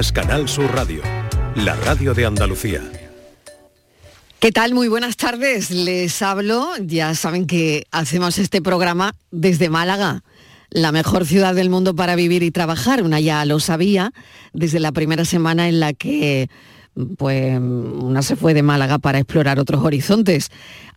[0.00, 1.02] Canal Sur Radio,
[1.56, 2.80] la radio de Andalucía.
[4.38, 4.72] ¿Qué tal?
[4.72, 5.70] Muy buenas tardes.
[5.70, 6.70] Les hablo.
[6.82, 10.24] Ya saben que hacemos este programa desde Málaga,
[10.70, 13.02] la mejor ciudad del mundo para vivir y trabajar.
[13.02, 14.12] Una ya lo sabía
[14.54, 16.48] desde la primera semana en la que
[17.18, 20.48] pues una se fue de Málaga para explorar otros horizontes.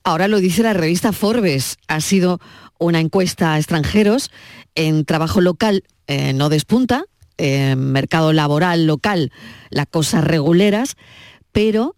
[0.05, 1.77] Ahora lo dice la revista Forbes.
[1.89, 2.39] Ha sido
[2.79, 4.31] una encuesta a extranjeros
[4.75, 7.03] en trabajo local, eh, no despunta,
[7.43, 9.31] en mercado laboral local,
[9.69, 10.95] las cosas reguleras,
[11.51, 11.95] pero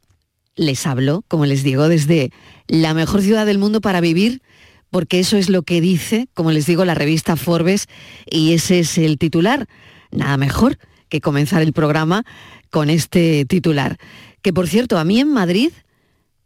[0.55, 2.31] les hablo, como les digo, desde
[2.67, 4.41] la mejor ciudad del mundo para vivir,
[4.89, 7.88] porque eso es lo que dice, como les digo, la revista Forbes,
[8.26, 9.67] y ese es el titular.
[10.12, 10.77] Nada mejor
[11.09, 12.23] que comenzar el programa
[12.72, 13.98] con este titular.
[14.41, 15.72] Que por cierto, a mí en Madrid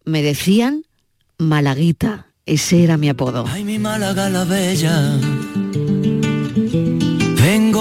[0.06, 0.84] me decían
[1.38, 3.46] Malaguita, ese era mi apodo.
[3.48, 5.18] Ay, mi Málaga la bella,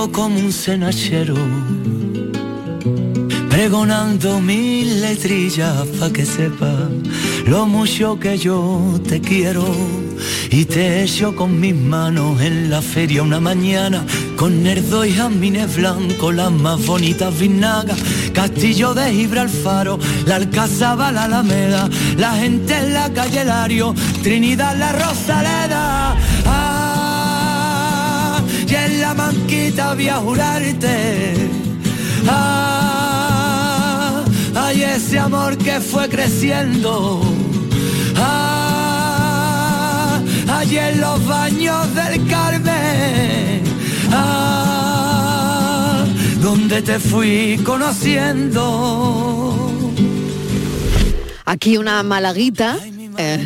[0.07, 1.35] como un cenachero,
[3.51, 6.73] pregonando mil letrillas pa' que sepa
[7.47, 9.65] lo mucho que yo te quiero.
[10.51, 14.05] Y te echo con mis manos en la feria una mañana,
[14.37, 17.99] con nerdo y jamines blancos, las más bonitas vinagas,
[18.33, 24.93] Castillo de Gibralfaro, la Alcazaba, la Alameda, la gente en la calle Lario, Trinidad, la
[24.93, 26.17] Rosaleda.
[26.47, 26.78] Ah,
[28.69, 31.35] y en la manquita voy a jurarte.
[32.29, 34.25] Ah,
[34.55, 37.23] ay, ese amor que fue creciendo.
[38.17, 43.63] Ah, ay, en los baños del Carmen.
[44.13, 46.05] Ah,
[46.41, 48.65] donde te fui conociendo.
[51.47, 52.77] Aquí una malaguita,
[53.17, 53.43] eh,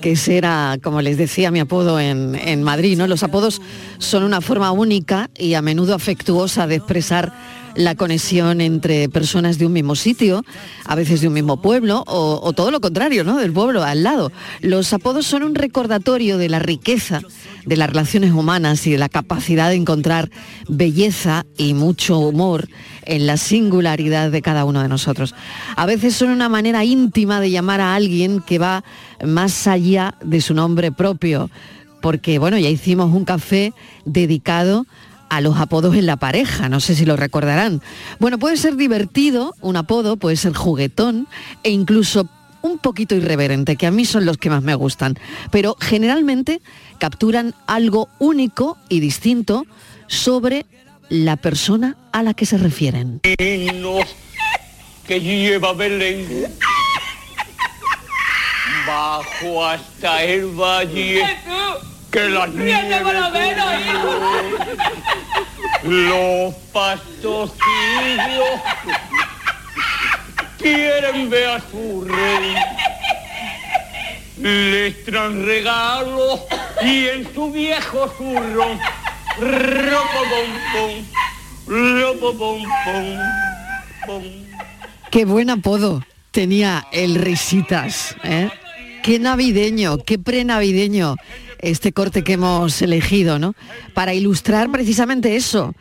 [0.00, 3.06] que será, como les decía, mi apodo en, en Madrid, ¿no?
[3.06, 3.60] Los apodos
[3.98, 7.32] son una forma única y a menudo afectuosa de expresar
[7.74, 10.44] la conexión entre personas de un mismo sitio,
[10.84, 13.38] a veces de un mismo pueblo, o, todo lo contrario, ¿no?
[13.38, 14.32] Del pueblo al lado.
[14.60, 17.20] Los apodos son un recordatorio de la riqueza
[17.66, 20.30] de las relaciones humanas y de la capacidad de encontrar
[20.68, 22.68] belleza y mucho humor
[23.04, 25.34] en la singularidad de cada uno de nosotros.
[25.76, 28.84] A veces son una manera íntima de llamar a alguien que va
[29.24, 31.50] más allá de su nombre propio,
[32.00, 33.72] porque bueno, ya hicimos un café
[34.04, 34.86] dedicado
[35.30, 37.80] a los apodos en la pareja, no sé si lo recordarán.
[38.18, 41.28] Bueno, puede ser divertido un apodo, puede ser juguetón
[41.62, 42.28] e incluso
[42.62, 45.18] un poquito irreverente, que a mí son los que más me gustan,
[45.50, 46.60] pero generalmente
[46.98, 49.64] capturan algo único y distinto
[50.08, 50.66] sobre
[51.08, 53.20] la persona a la que se refieren.
[53.22, 56.46] que lleva Belén
[58.86, 61.22] bajo hasta el valle
[62.10, 63.02] que las nieves
[65.84, 67.50] los pastocillos
[70.58, 72.54] quieren ver a su rey.
[74.38, 76.40] Les traen regalos
[76.82, 78.78] y en su viejo zurro
[79.38, 80.20] ropo
[81.66, 82.64] ropo pom
[84.06, 84.22] pom.
[85.10, 88.48] Qué buen apodo tenía el Risitas, ¿eh?
[89.02, 91.16] Qué navideño, qué prenavideño
[91.62, 93.54] este corte que hemos elegido, ¿no?
[93.94, 95.74] Para ilustrar precisamente eso,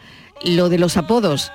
[0.43, 1.51] lo de los apodos.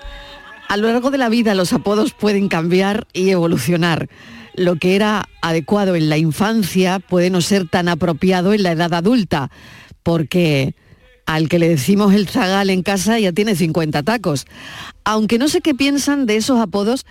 [0.69, 4.09] A lo largo de la vida los apodos pueden cambiar y evolucionar.
[4.55, 8.95] Lo que era adecuado en la infancia puede no ser tan apropiado en la edad
[8.95, 9.51] adulta,
[10.03, 10.75] porque
[11.27, 14.47] al que le decimos el zagal en casa ya tiene 50 tacos.
[15.05, 17.07] Aunque no sé qué piensan de esos apodos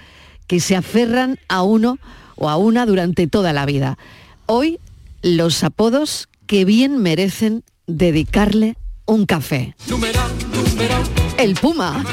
[0.48, 2.00] que se aferran a uno
[2.36, 3.98] o a una durante toda la vida.
[4.46, 4.80] Hoy
[5.22, 8.78] los apodos que bien merecen dedicarle
[9.08, 9.76] un café.
[9.88, 11.02] Numeral, numeral,
[11.40, 12.06] El Puma.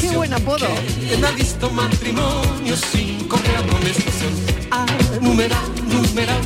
[0.00, 0.66] Qué buen apodo.
[1.06, 3.28] ¿Quién ha visto matrimonio sin?
[4.70, 4.86] Ah,
[5.20, 6.40] numeral, numeral.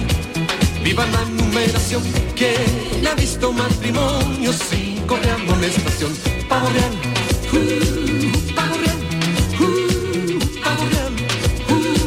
[0.82, 2.03] Viva la numeración.
[2.34, 6.12] ¿Quién ha visto matrimonio sin correr amonestación?
[6.49, 6.93] Pavo real.
[7.53, 8.99] uh, pavo real.
[9.61, 11.12] uh, pavo real.
[11.70, 12.02] uh.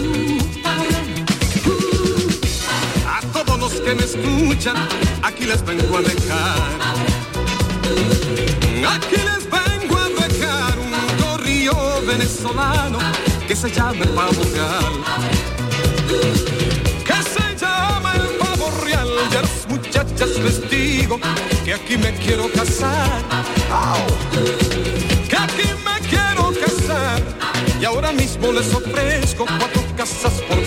[3.08, 4.76] A todos los que me escuchan,
[5.26, 6.58] aquí les vengo a dejar.
[8.96, 10.92] Aquí les vengo a dejar un
[11.24, 13.00] corrillo venezolano
[13.48, 14.94] que se llama el pavo real.
[17.04, 19.10] Que se llama el pavo real.
[19.32, 21.20] Ya las muchachas les digo
[21.64, 23.22] que aquí me quiero casar.
[25.28, 27.22] Que aquí me quiero casar.
[27.82, 30.60] Y ahora mismo les ofrezco cuatro casas por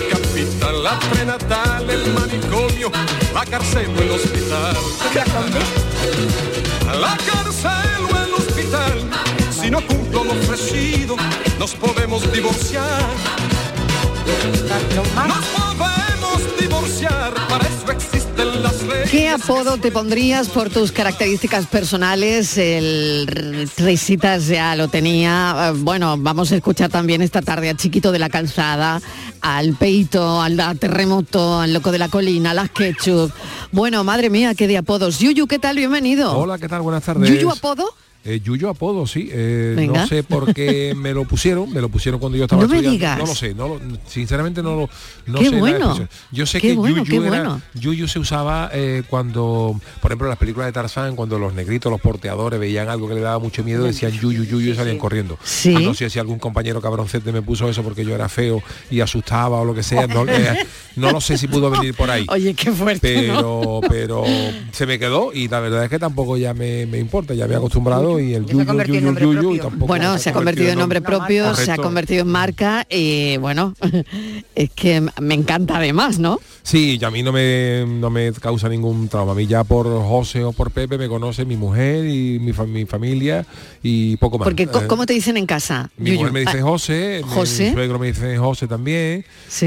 [0.71, 2.91] La prenatal, el manicomio,
[3.33, 4.75] la cárcel o el hospital.
[6.99, 9.09] La cárcel o el hospital.
[9.51, 11.15] Si no cumplo lo ofrecido,
[11.57, 13.09] nos podemos divorciar.
[14.95, 18.18] Nos podemos divorciar, para eso leyes.
[19.11, 22.57] ¿Qué apodo te pondrías por tus características personales?
[22.57, 23.27] El
[23.77, 25.55] Risitas ya lo tenía.
[25.69, 29.01] Eh, Bueno, vamos a escuchar también esta tarde a Chiquito de la Calzada,
[29.41, 33.31] al Peito, al Terremoto, al Loco de la Colina, a las Ketchup.
[33.71, 35.19] Bueno, madre mía, qué de apodos.
[35.19, 35.77] Yuyu, ¿qué tal?
[35.77, 36.37] Bienvenido.
[36.37, 36.81] Hola, ¿qué tal?
[36.81, 37.29] Buenas tardes.
[37.29, 37.93] ¿Yuyu apodo?
[38.25, 39.29] Eh, Yuyo apodo, sí.
[39.31, 42.67] Eh, no sé por qué me lo pusieron, me lo pusieron cuando yo estaba No
[42.67, 42.97] me estudiando.
[42.97, 43.17] digas.
[43.17, 44.89] No lo sé, no lo- sinceramente no lo
[45.25, 46.07] no Qué sé bueno.
[46.31, 47.61] Yo sé Qué que bueno, Yuyu era- bueno.
[47.75, 51.89] Yuyu se usaba eh, cuando, por ejemplo, en las películas de Tarzán, cuando los negritos,
[51.91, 55.37] los porteadores veían algo que le daba mucho miedo, decían Yuyu, Yuyu y salían corriendo.
[55.43, 55.73] Sí.
[55.77, 58.61] Ah, no sé si algún compañero cabroncete me puso eso porque yo era feo
[58.91, 60.07] y asustaba o lo que sea.
[60.07, 60.65] No, eh,
[60.97, 62.25] no lo sé si pudo venir por ahí.
[62.27, 64.23] Oye, qué fuerte, pero pero
[64.73, 67.53] se me quedó y la verdad es que tampoco ya me, me importa, ya me
[67.53, 71.01] he acostumbrado y el yuyu, yuyu, yuyu y tampoco Bueno, se ha convertido en nombre
[71.01, 73.73] propio, se ha convertido en marca y bueno,
[74.55, 76.39] es que me encanta además, ¿no?
[76.63, 79.31] Sí, y a mí no me, no me causa ningún trauma.
[79.31, 82.65] A mí ya por José o por Pepe me conoce mi mujer y mi, fa-
[82.65, 83.45] mi familia
[83.81, 84.45] y poco más.
[84.45, 85.89] Porque co- Eh, ¿cómo te dicen en casa?
[85.97, 86.19] mi Yuyu?
[86.19, 87.65] mujer me dice Ah, José, mi- José.
[87.69, 89.65] mi suegro me dice José también, Sí.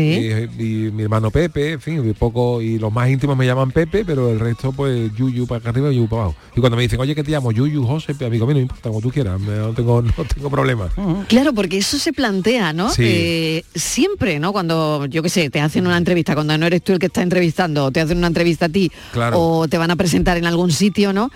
[0.59, 3.73] y, y mi hermano Pepe, en fin, y poco, y los más íntimos me llaman
[3.73, 6.37] Pepe, pero el resto pues Yuyu para acá arriba y Yuyu para abajo.
[6.57, 7.51] Y cuando me dicen, oye, ¿qué te llamo?
[7.51, 10.89] Yuyu, José, amigo mío, no importa, como tú quieras, no tengo, no tengo problema.
[11.29, 12.91] Claro, porque eso se plantea, ¿no?
[12.91, 13.03] Sí.
[13.05, 14.53] Eh, siempre, ¿no?
[14.53, 17.23] Cuando, yo qué sé, te hacen una entrevista, cuando no eres tú el que está
[17.23, 19.41] entrevistando, o te hacen una entrevista a ti, Claro.
[19.41, 21.31] o te van a presentar en algún sitio, ¿no?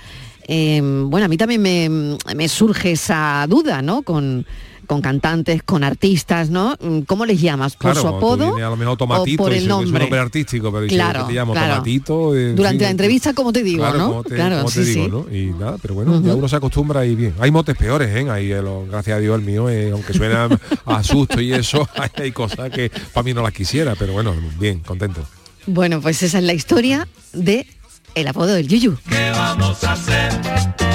[0.48, 4.02] Eh, bueno, a mí también me, me surge esa duda, ¿no?
[4.02, 4.46] Con,
[4.86, 6.76] con cantantes, con artistas, ¿no?
[7.06, 7.74] ¿Cómo les llamas?
[7.74, 9.72] ¿Por Claro, su apodo vienes a lo mejor o Tomatito, por y el se- es
[9.74, 10.18] un nombre?
[10.18, 11.52] artístico, pero Claro, ¿qué te llamo?
[11.52, 11.74] claro.
[11.74, 12.36] Tomatito.
[12.36, 14.08] eh, Durante la entrevista, ¿cómo te digo, claro, no?
[14.08, 15.26] como te, claro, como sí, te digo.
[15.30, 15.36] ¿no?
[15.36, 17.34] Y nada, pero bueno, ya uno se acostumbra y bien.
[17.40, 18.30] Hay motes peores, ¿eh?
[18.30, 20.48] Ahí, eh, gracias a Dios, el mío, eh, aunque suena
[20.86, 24.34] a susto y eso, hay, hay cosas que para mí no las quisiera, pero bueno,
[24.58, 25.22] bien, contento.
[25.66, 27.66] Bueno, pues esa es la historia de
[28.14, 28.96] el apodo del Yuyu.
[29.08, 30.85] ¿Qué vamos a hacer con tantos apodos?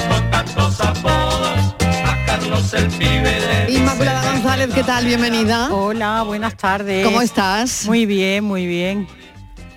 [2.52, 5.06] A Carlos el pibe de Inmaculada González, ¿qué tal?
[5.06, 5.72] Bienvenida.
[5.72, 7.02] Hola, buenas tardes.
[7.02, 7.86] ¿Cómo estás?
[7.86, 9.06] Muy bien, muy bien.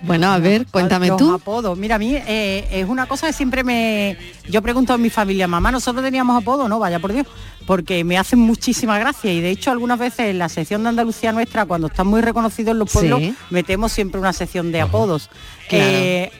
[0.02, 1.32] Bueno, a ver, cuéntame Los tú.
[1.32, 1.78] apodos.
[1.78, 4.18] Mira, a mí eh, es una cosa que siempre me...
[4.48, 6.68] Yo pregunto a mi familia, mamá, ¿nosotros teníamos apodo?
[6.68, 7.26] No, vaya por Dios.
[7.66, 11.32] Porque me hacen muchísima gracia y de hecho algunas veces en la sección de Andalucía
[11.32, 13.34] nuestra, cuando están muy reconocidos los pueblos, Sí.
[13.48, 15.30] metemos siempre una sección de apodos.
[15.68, 15.84] Claro.
[15.88, 16.30] Eh,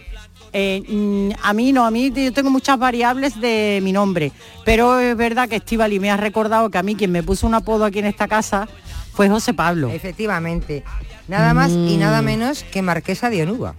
[0.53, 4.33] eh, mm, a mí no, a mí yo tengo muchas variables de mi nombre,
[4.65, 7.55] pero es verdad que Estivali me ha recordado que a mí quien me puso un
[7.55, 8.69] apodo aquí en esta casa
[9.13, 9.91] fue José Pablo.
[9.91, 10.85] Efectivamente.
[11.29, 13.75] Nada más y nada menos que Marquesa de Onuba.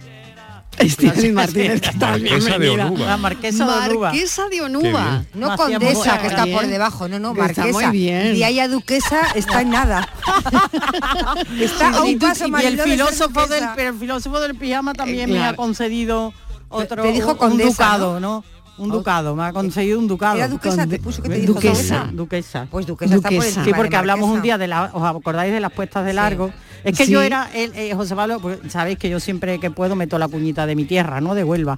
[0.78, 2.20] Estíbaliz Martínez, ¿qué tal?
[2.22, 2.70] Marquesa de.
[2.70, 3.06] Onuba.
[3.06, 4.08] La marquesa de Onuba.
[4.10, 5.24] Marquesa de Onuba.
[5.34, 6.70] No condesa, que está por bien.
[6.70, 7.88] debajo, no, no, Que está marquesa.
[7.90, 8.36] muy bien.
[8.36, 10.08] Y haya duquesa está en nada.
[11.60, 13.72] está a y, un paso y Mariló, el filósofo del duquesa.
[13.76, 16.32] pero el filósofo del pijama también Eh, me ha concedido
[16.68, 18.44] otro te dijo un condesa, ducado, ¿no?
[18.78, 20.36] Un ducado, me ha concedido un ducado.
[20.36, 21.72] Era duquesa, te puso que te dijo duquesa.
[21.74, 22.10] duquesa.
[22.12, 22.66] Duquesa.
[22.70, 23.64] Pues duquesa, está por Duquesa.
[23.64, 26.50] Sí, porque hablamos un día de la, os acordáis de las puestas de largo.
[26.84, 27.12] Es que Sí.
[27.12, 30.28] yo era, el, eh, José Pablo, pues, sabéis que yo siempre que puedo meto la
[30.28, 31.34] cuñita de mi tierra, ¿no?
[31.34, 31.76] De Huelva.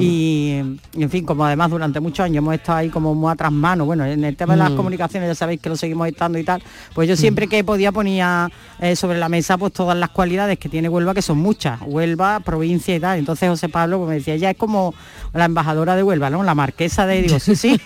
[0.00, 0.62] Y,
[0.94, 3.84] y, en fin, como además durante muchos años hemos estado ahí como muy atrás mano,
[3.84, 6.62] bueno, en el tema de las comunicaciones ya sabéis que lo seguimos estando y tal,
[6.94, 8.48] pues yo siempre que podía ponía
[8.80, 12.38] eh, sobre la mesa pues todas las cualidades que tiene Huelva, que son muchas, Huelva,
[12.40, 13.18] provincia y tal.
[13.18, 14.94] Entonces José Pablo pues, me decía, ella es como
[15.34, 16.42] la embajadora de Huelva, ¿no?
[16.42, 17.80] La marquesa de, digo, sí, sí.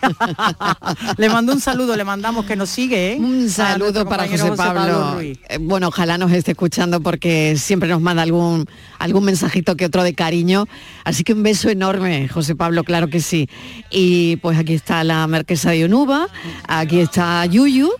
[1.16, 3.16] le mando un saludo, le mandamos que nos sigue, ¿eh?
[3.18, 5.14] Un saludo para José Pablo.
[5.14, 5.38] Ruiz.
[5.48, 8.66] Eh, Bueno, ojalá nos esté escuchando porque siempre nos manda algún,
[8.98, 10.66] algún mensajito que otro de cariño.
[11.04, 13.48] Así que un beso enorme, José Pablo, claro que sí.
[13.90, 16.28] Y pues aquí está la Marquesa de Onuba,
[16.68, 17.90] aquí está Yuyu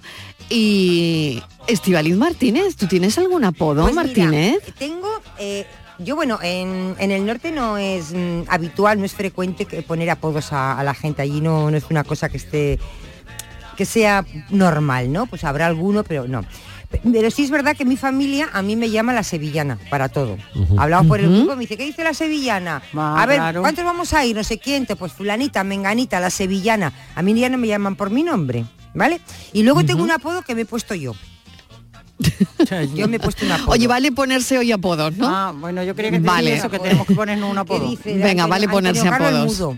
[0.48, 2.76] y Estivaliz Martínez.
[2.76, 4.58] ¿Tú tienes algún apodo, Pues mira, Martínez?
[4.78, 5.08] tengo,
[5.38, 5.66] eh,
[6.04, 10.10] yo bueno, en, en el norte no es mm, habitual, no es frecuente que poner
[10.10, 11.22] apodos a, a la gente.
[11.22, 12.78] Allí no, no es una cosa que esté
[13.76, 15.26] que sea normal, ¿no?
[15.26, 16.42] Pues habrá alguno, pero no.
[16.90, 20.10] Pe- Pero sí es verdad que mi familia a mí me llama la sevillana para
[20.10, 20.36] todo.
[20.76, 22.82] Hablamos por el grupo, me dice, ¿qué dice la sevillana?
[22.94, 23.60] Ah, a ver, claro.
[23.62, 24.36] ¿cuántos vamos a ir?
[24.36, 26.92] No sé quién, te- pues fulanita, menganita, la sevillana.
[27.14, 29.20] A mí ya no me llaman por mi nombre, ¿vale?
[29.54, 31.14] Y luego tengo un apodo que me he puesto yo.
[32.94, 33.70] Yo me he puesto un apodo.
[33.72, 35.26] Oye, vale ponerse hoy apodos, ¿no?
[35.28, 36.54] Ah, bueno, yo creía que Vale.
[36.54, 37.88] eso, que tenemos que ponernos un ¿Qué apodo.
[37.90, 38.14] dice?
[38.16, 39.76] Venga, vale ponerse apodos.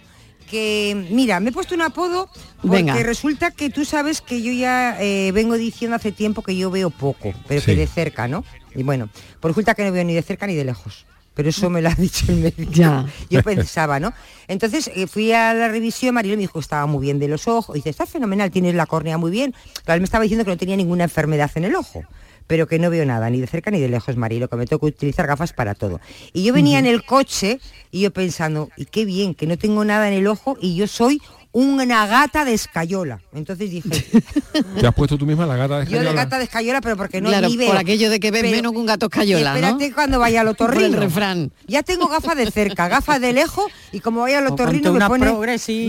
[0.51, 2.29] Que mira, me he puesto un apodo
[2.61, 2.95] porque Venga.
[3.03, 6.91] resulta que tú sabes que yo ya eh, vengo diciendo hace tiempo que yo veo
[6.91, 7.67] poco, pero Sí.
[7.67, 8.45] que de cerca, ¿no?
[8.75, 9.09] Y bueno,
[9.41, 11.07] pues resulta que no veo ni de cerca ni de lejos.
[11.35, 12.71] pero eso me lo ha dicho el médico.
[12.73, 13.07] Ya.
[13.31, 14.13] Yo pensaba, ¿no?
[14.47, 17.75] Entonces eh, fui a la revisión, Marilo me dijo, estaba muy bien de los ojos.
[17.75, 19.53] Dice, está fenomenal, tienes la córnea muy bien.
[19.85, 22.05] Claro, él me estaba diciendo que no tenía ninguna enfermedad en el ojo
[22.47, 24.81] pero que no veo nada, ni de cerca ni de lejos, Marilo, que me tengo
[24.81, 26.01] que utilizar gafas para todo.
[26.33, 27.61] Y yo venía en el coche
[27.91, 30.87] y yo pensando, y qué bien, que no tengo nada en el ojo y yo
[30.87, 31.21] soy
[31.57, 33.21] una gata de escayola.
[33.33, 33.89] Entonces dije,
[34.81, 36.25] ¿Te has puesto tú misma la gata de yo de escayola?
[36.25, 37.69] gata de escayola, pero porque no claro, ni veo.
[37.69, 39.57] por aquello de que ves Pero- menos que un gato escayola, ¿no?
[39.59, 40.87] Espérate cuando vaya al Por otorrino.
[40.87, 41.53] el refrán.
[41.69, 45.33] Ya tengo gafas de cerca, gafas de lejos y como vaya al otorrino me pone,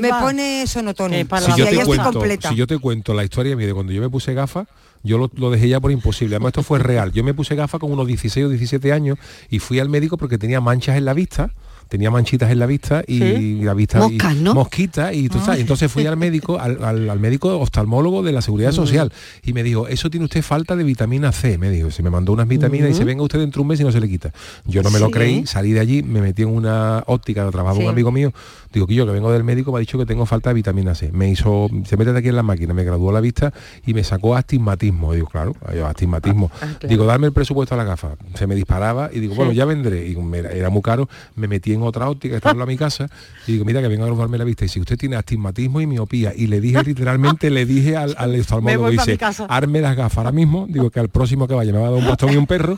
[0.01, 1.17] me pone sonotone.
[1.17, 2.50] Que para si yo, te cuento, completa.
[2.50, 4.67] si yo te cuento la historia mire, cuando yo me puse gafas,
[5.05, 6.35] yo lo, lo dejé ya por imposible.
[6.35, 7.12] Además, esto fue real.
[7.13, 9.17] Yo me puse gafas con unos 16 o 17 años
[9.50, 11.51] y fui al médico porque tenía manchas en la vista.
[11.88, 13.60] Tenía manchitas en la vista y Sí.
[13.62, 14.54] la vista y- Moscas, ¿no?
[14.54, 15.62] mosquitas y tú sabes.
[15.62, 19.12] entonces fui al médico al, al- al médico oftalmólogo de la seguridad social
[19.44, 22.34] y me dijo eso tiene usted falta de vitamina C me dijo se me mandó
[22.34, 24.32] unas vitaminas y dice venga usted dentro de un mes y no se le quita
[24.65, 27.80] yo no me lo creí salí de allí me metí en una óptica donde trabajaba
[27.84, 28.34] un amigo mío
[28.74, 30.96] digo que yo que vengo del médico me ha dicho que tengo falta de vitamina
[30.96, 33.54] C me hizo se mete aquí en la máquina me graduó la vista
[33.86, 35.13] y me sacó astigmatismo.
[35.13, 35.56] Digo claro
[35.88, 36.88] astigmatismo Ah, claro.
[36.88, 40.08] digo darme el presupuesto a la gafa se me disparaba y digo bueno ya vendré
[40.10, 43.08] y me- era muy caro me metí en otra óptica estaba a mi casa
[43.48, 45.88] y digo mira que vengo a graduarme la vista y si usted tiene astigmatismo y
[45.88, 49.17] miopía y le dije literalmente le dije al, al oftalmólogo dice
[49.48, 52.00] arme las gafas ahora mismo digo que al próximo que vaya me va a dar
[52.00, 52.77] un bastón y un perro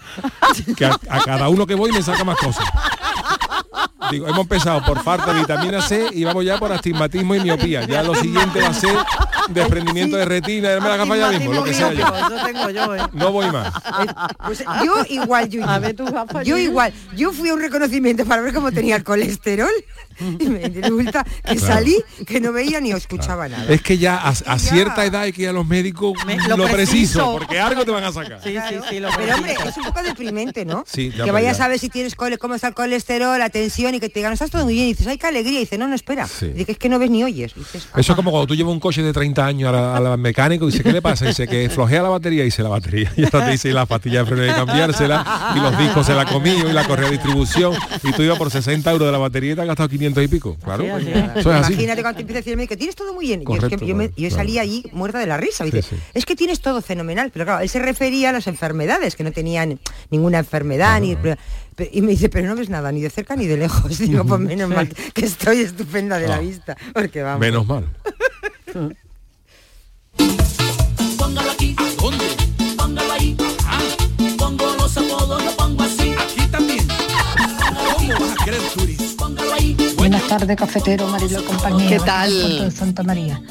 [0.75, 2.65] que a, a cada uno que voy me saca más cosas
[4.11, 7.85] Digo, hemos empezado por falta de vitamina C y vamos ya por astigmatismo y miopía.
[7.85, 8.95] Ya lo siguiente va a ser
[9.49, 11.89] desprendimiento de retina, darme la gafa ya mismo, lo que sea
[12.45, 13.01] tengo yo, ¿eh?
[13.13, 13.73] No voy más.
[14.45, 15.49] Pues yo igual.
[15.65, 15.95] A ver
[16.43, 16.93] Yo igual.
[17.15, 19.69] Yo fui a un reconocimiento para ver cómo tenía el colesterol
[20.19, 23.65] y me resulta que salí que no veía ni escuchaba nada.
[23.71, 24.57] Es que ya a, a ya.
[24.59, 27.31] cierta edad hay que ir a los médicos Me- lo, lo preciso, preciso.
[27.33, 28.39] porque algo te van a sacar.
[28.43, 30.83] Sí, sí, sí, lo Pero hombre, es un poco deprimente, ¿no?
[30.87, 31.65] Sí, ya, que vayas ya.
[31.65, 34.33] a ver si tienes cole, cómo está el colesterol, la tensión y que te digan,
[34.33, 34.85] estás todo muy bien.
[34.87, 35.57] Y dices, ay, qué alegría.
[35.59, 36.27] Y dice, no, no, espera.
[36.27, 36.47] Sí.
[36.47, 37.53] Dice que es que no ves ni oyes.
[37.55, 39.99] Dices, Eso es como cuando tú llevas un coche de 30 años a la- a
[39.99, 41.25] la mecánico y dice, ¿qué le pasa?
[41.25, 43.11] Y dice que flojea la batería y dice la batería.
[43.17, 46.13] Y ahora te dice y la pastilla de freno de cambiársela y los discos se
[46.13, 49.17] la comido y la correa de distribución y tú ibas por 60 euros de la
[49.17, 50.57] batería y te has gastado 500 y pico.
[50.63, 51.37] Claro, Sí, pues, así es.
[51.37, 51.73] eso es así.
[51.73, 53.39] Imagínate cuando te empieza a decir el médico, tienes todo muy bien.
[53.39, 54.35] Y es Correcto, que yo, me- yo claro.
[54.35, 55.63] salí allí muerta de la risa.
[55.63, 56.01] Dice, Sí, sí.
[56.13, 57.31] es que tienes todo fenomenal.
[57.33, 59.79] Pero claro, él se refería a las enfermedades, que no tenían
[60.09, 60.99] ninguna enfermedad.
[61.01, 61.15] ni
[61.91, 63.97] Y me dice, pero no ves nada, ni de cerca ni de lejos.
[63.99, 66.39] Digo, pues menos mal que estoy estupenda de la Ah.
[66.39, 66.75] vista.
[66.93, 67.39] Porque vamos.
[67.39, 67.85] Menos mal.
[71.17, 71.75] Póngalo aquí.
[71.99, 72.25] ¿Dónde?
[72.77, 73.37] Póngalo ahí.
[73.65, 73.79] Ah,
[74.37, 76.13] pongo los apodos, lo pongo así.
[76.13, 76.87] Aquí también.
[77.95, 79.01] ¿Cómo vas a querer, Turis?
[79.17, 79.77] Póngalo ahí.
[79.97, 81.89] Buenas tardes, cafetero, Marilo y compañía.
[81.89, 82.59] ¿Qué tal?
[82.59, 83.41] De Santa María.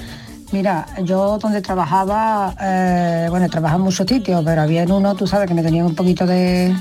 [0.53, 5.26] Mira, yo donde trabajaba, eh, bueno, trabajaba en muchos sitios, pero había en uno, tú
[5.26, 6.75] sabes, que me tenía un poquito de,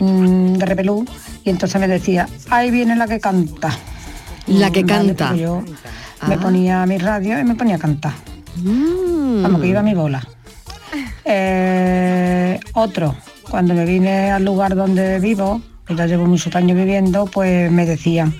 [0.00, 1.04] mm, de repelú,
[1.44, 3.70] y entonces me decía, ahí viene la que canta.
[4.48, 5.28] La que vale, canta.
[5.28, 5.62] pues yo
[6.28, 6.40] me Ah.
[6.40, 8.12] ponía mi radio y me ponía a cantar.
[8.56, 9.42] Mm.
[9.42, 10.26] Vamos, que iba a mi bola.
[11.24, 13.14] Eh, otro,
[13.50, 17.86] cuando me vine al lugar donde vivo, que ya llevo muchos años viviendo, pues me
[17.86, 18.34] decían,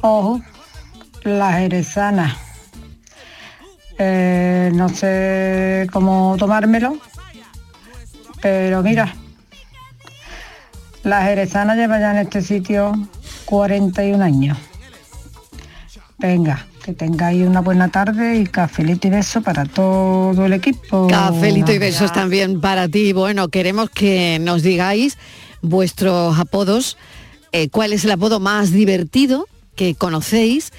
[0.00, 0.40] ojo,
[1.24, 2.36] la jerezana.
[3.98, 6.98] Eh, no sé cómo tomármelo,
[8.42, 9.14] pero mira,
[11.04, 12.92] la jerezana lleva ya en este sitio
[13.44, 14.58] 41 años.
[16.18, 21.06] Venga, que tengáis una buena tarde y cafelito y beso para todo el equipo.
[21.08, 23.12] Cafelito y besos también para ti.
[23.12, 25.18] Bueno, queremos que nos digáis
[25.62, 26.96] vuestros apodos,
[27.52, 29.46] eh, cuál es el apodo más divertido
[29.76, 30.72] que conocéis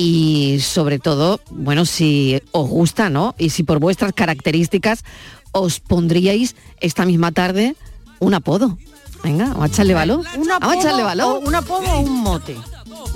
[0.00, 3.34] y sobre todo, bueno, si os gusta, ¿no?
[3.36, 5.02] Y si por vuestras características
[5.50, 7.74] os pondríais esta misma tarde
[8.20, 8.78] un apodo.
[9.24, 10.24] Venga, vamos a echarle valor.
[10.36, 11.26] Un Vamos a echarle valor.
[11.42, 12.54] o un apodo o un mote.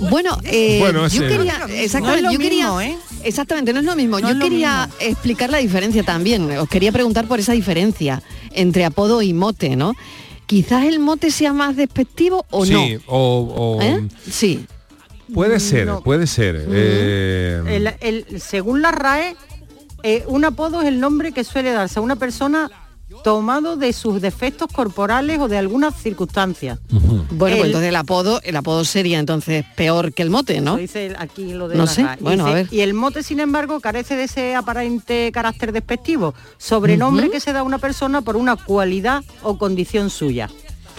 [0.09, 2.97] Bueno, eh, Bueno, yo quería, No exactamente, es lo yo quería, mismo, ¿eh?
[3.23, 4.19] exactamente, no es lo mismo.
[4.19, 4.99] No yo lo quería mismo.
[5.11, 6.51] explicar la diferencia también.
[6.57, 8.21] Os quería preguntar por esa diferencia
[8.51, 9.93] entre apodo y mote, ¿no?
[10.47, 12.83] Quizás el mote sea más despectivo o sí, no.
[13.07, 14.05] o, o- ¿Eh?
[14.29, 14.65] Sí.
[15.33, 16.01] Puede ser, No.
[16.01, 16.65] puede ser.
[16.69, 19.35] eh, El- el- según la RAE,
[20.03, 22.69] eh, un apodo es el nombre que suele darse a una persona
[23.23, 26.79] tomado de sus defectos corporales o de algunas circunstancias.
[26.89, 30.71] Bueno, pues entonces el apodo, el apodo sería entonces peor que el mote, ¿no?
[30.73, 32.73] Lo dice aquí lo de No la sé, bueno, a dice, ver.
[32.73, 37.59] Y el mote, sin embargo, carece de ese aparente carácter despectivo, sobrenombre que se da
[37.59, 40.49] a una persona por una cualidad o condición suya.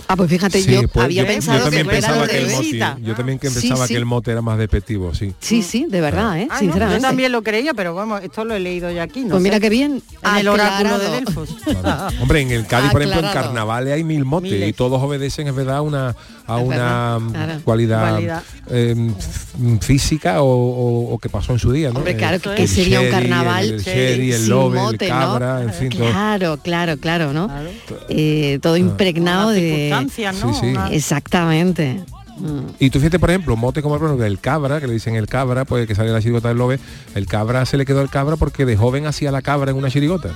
[0.06, 2.50] Ah, pues fíjate, Sí, yo pues había yo- pensado yo también que pensaba que el
[2.50, 3.94] mote, yo también que Sí, pensaba sí.
[3.94, 5.32] que el mote era más despectivo, sí.
[5.40, 6.46] Sí, sí, de verdad, ¿eh?
[6.50, 7.00] Ah, no, Sinceramente.
[7.02, 9.22] yo también lo creía, pero vamos, esto lo he leído ya aquí.
[9.24, 9.60] No Pues mira sé.
[9.62, 10.02] qué bien.
[10.22, 11.08] En el oráculo de.
[11.10, 11.48] Delfos.
[12.20, 14.68] Hombre, en el Cádiz, por ejemplo, en carnavales hay mil motes Miles.
[14.68, 16.14] y todos obedecen, es verdad, una,
[16.46, 17.60] a Es una verdad, mm, claro.
[17.64, 18.42] cualidad, Cualidad.
[18.70, 21.98] eh, f- física o, o- o que pasó en su día, ¿no?
[21.98, 24.78] Hombre, Eh, claro, que, el que sería un carnaval el, el sherry, el sin lobe,
[24.78, 25.18] mote, el ¿no?
[25.18, 26.10] cabra, en fin, todo.
[26.10, 27.50] Claro, claro, claro, ¿no?
[28.08, 29.90] Eh, todo impregnado Unas de...
[29.90, 30.54] ¿no?
[30.54, 30.66] Sí, sí.
[30.72, 32.00] Una- Exactamente.
[32.36, 32.66] Mm.
[32.80, 35.86] Y tú fíjate, por ejemplo, mote como el cabra, que le dicen el cabra, pues
[35.86, 36.80] que sale la chirigota del lobe,
[37.14, 39.88] el cabra se le quedó el cabra porque de joven hacía la cabra en una
[39.88, 40.30] chirigota.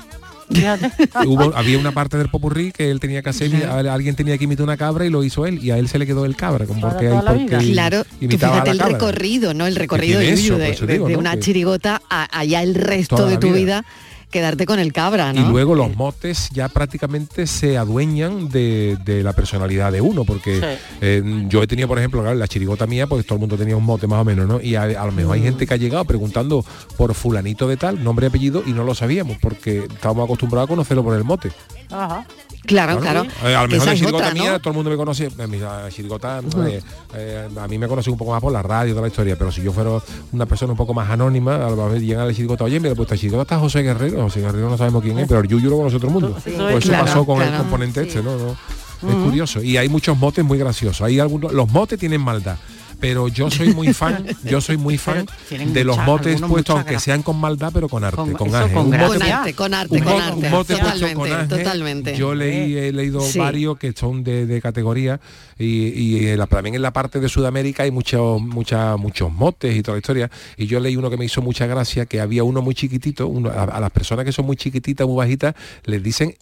[1.27, 4.65] Hubo, había una parte del popurrí que él tenía que hacer, alguien tenía que imitar
[4.65, 6.81] una cabra y lo hizo él, y a él se le quedó el cabra, como
[6.81, 8.93] porque, la porque él Claro, tú imitaba fíjate a el cabra.
[8.95, 9.67] recorrido, ¿no?
[9.67, 11.19] El recorrido de, eso, de- por eso de- digo, de ¿no?
[11.21, 13.57] una Que- chirigota a allá el resto Toda de tu vida.
[13.57, 13.85] vida
[14.31, 15.41] quedarte con el cabra, ¿no?
[15.41, 20.61] Y luego los motes ya prácticamente se adueñan de, de la personalidad de uno, porque
[20.61, 20.67] Sí.
[21.01, 23.77] eh, yo he tenido, por ejemplo, claro, la chirigota mía, pues todo el mundo tenía
[23.77, 24.61] un mote más o menos, ¿no?
[24.61, 26.65] Y a, a lo mejor hay gente que ha llegado preguntando
[26.97, 30.71] por fulanito de tal, nombre y apellido, y no lo sabíamos, porque estábamos acostumbrados a
[30.71, 31.51] conocerlo por el mote.
[31.91, 32.27] Ajá.
[32.67, 33.25] Claro, claro.
[33.45, 34.43] Eh, a lo Que mejor es chirigota otra, ¿no?
[34.43, 35.59] mía, todo el mundo me conoce, eh, mi
[35.91, 36.83] chirigota, eh,
[37.15, 39.51] eh, a mí me conoce un poco más por la radio, toda la historia, pero
[39.51, 39.91] si yo fuera
[40.33, 42.95] una persona un poco más anónima, a lo mejor llegan a la chirigota, oye, mira,
[42.95, 45.79] pues chirigota está José Guerrero, José Guerrero no sabemos quién es, pero el Yuyu lo
[45.79, 46.37] conoce el mundo.
[46.45, 46.53] Sí.
[46.57, 47.63] Pues eso Claro, pasó con el claro.
[47.63, 48.37] componente este, ¿no?
[48.37, 49.63] No, Es curioso.
[49.63, 51.03] Y hay muchos motes muy graciosos.
[51.03, 52.57] Hay algunos, los motes tienen maldad.
[53.01, 56.99] Pero yo soy muy fan, yo soy muy fan de los mucha- motes puestos, aunque
[56.99, 59.99] sean con maldad, pero con arte, Con- con, eso, con mote- Con arte, con arte,
[60.03, 60.33] con arte.
[60.47, 61.49] un mote puesto totalmente, con ángel.
[61.59, 62.17] totalmente.
[62.17, 63.39] Yo leí, he leído Sí.
[63.39, 65.21] varios que son de, de categoría
[65.59, 69.95] y, la- también en la parte de Sudamérica hay muchos mucha, muchos motes y toda
[69.97, 70.31] la historia.
[70.57, 73.51] Y yo leí uno que me hizo mucha gracia, que había uno muy chiquitito, uno,
[73.51, 76.35] a, a las personas que son muy chiquititas, muy bajitas, les dicen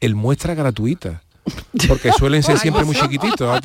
[0.00, 1.22] el muestra gratuita.
[1.86, 3.60] Porque suelen ser siempre muy chiquititos,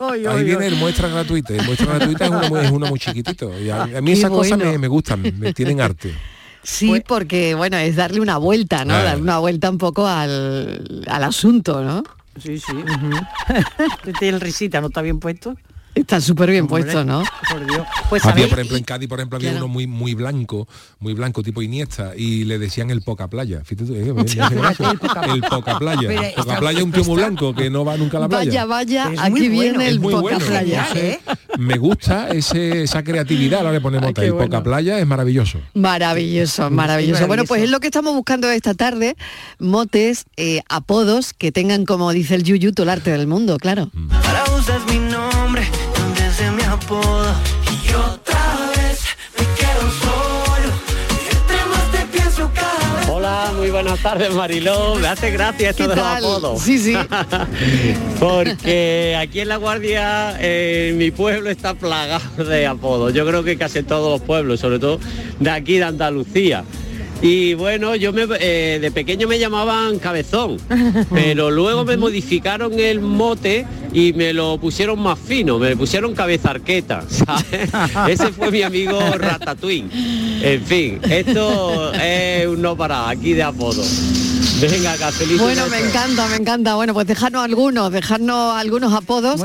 [0.00, 1.54] ay, Ahí viene el muestra gratuita.
[1.54, 3.58] El muestra gratuita es uno, muy- es uno muy chiquitito.
[3.58, 4.72] Y a, a mí esas cosas bueno.
[4.72, 6.14] me, me gustan, me tienen arte.
[6.62, 8.90] Sí, porque bueno, es darle una vuelta, ¿no?
[8.94, 9.04] Claro.
[9.04, 12.02] Darle una vuelta un poco al, al asunto, ¿no?
[12.42, 12.72] Sí, sí.
[14.18, 15.56] Tiene el risita, ¿no está bien puesto?
[16.00, 17.22] Está súper bien Hombre, puesto, ¿no?
[17.50, 17.86] Por Dios.
[18.08, 19.64] Pues Había, por ejemplo, en Cádiz, por ejemplo, había Claro.
[19.66, 20.68] uno muy muy blanco,
[21.00, 23.62] muy blanco, tipo Iniesta, y le decían el poca playa.
[23.64, 24.08] Fíjate tú, eh,
[25.34, 26.08] el poca playa.
[26.08, 28.64] Pero poca playa es un tío muy blanco que no va nunca a la playa.
[28.64, 30.38] Vaya, vaya, Es aquí bueno, viene el poca bueno.
[30.38, 30.86] playa.
[30.94, 31.20] ¿eh?
[31.58, 35.58] Me gusta ese, esa creatividad, ahora le ponemos Ay, El poca playa es maravilloso.
[35.74, 37.26] Maravilloso, maravilloso.
[37.26, 39.16] Bueno, pues es lo que estamos buscando esta tarde,
[39.58, 43.90] motes, eh, apodos que tengan, como dice el Yuyu, todo el arte del mundo, claro.
[44.10, 44.44] Ahora
[46.88, 47.34] vez de mi apodo
[47.70, 49.04] Y otra vez
[49.38, 50.72] me quedo solo
[51.10, 55.70] Y entre más te pienso cada vez Hola, muy buenas tardes Mariló, me hace gracia
[55.70, 56.62] esto ¿Qué de los apodos.
[56.62, 56.94] Sí, sí.
[58.20, 63.14] Porque aquí en La Guardia, eh, mi pueblo está plagado de apodos.
[63.14, 64.98] Yo creo que casi todos los pueblos, sobre todo
[65.38, 66.64] de aquí de Andalucía.
[67.20, 70.58] Y bueno, yo me, eh, de pequeño me llamaban cabezón,
[71.12, 76.50] pero luego me modificaron el mote y me lo pusieron más fino, me pusieron cabeza
[76.50, 77.70] arqueta, ¿sabes?
[78.08, 79.88] Ese fue mi amigo Ratatouille.
[80.42, 83.88] En fin, esto es un no para aquí de apodos.
[84.60, 85.42] Venga, cafelito.
[85.42, 86.74] Bueno, me encanta, me encanta.
[86.74, 89.44] Bueno, pues dejarnos algunos, dejarnos algunos apodos,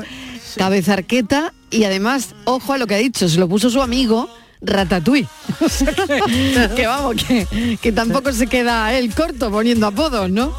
[0.58, 4.30] cabeza arqueta y además, ojo a lo que ha dicho, se lo puso su amigo
[4.62, 5.28] Ratatouille.
[5.62, 10.54] O sea que, que vamos, que, que tampoco se queda él corto poniendo apodos, ¿no?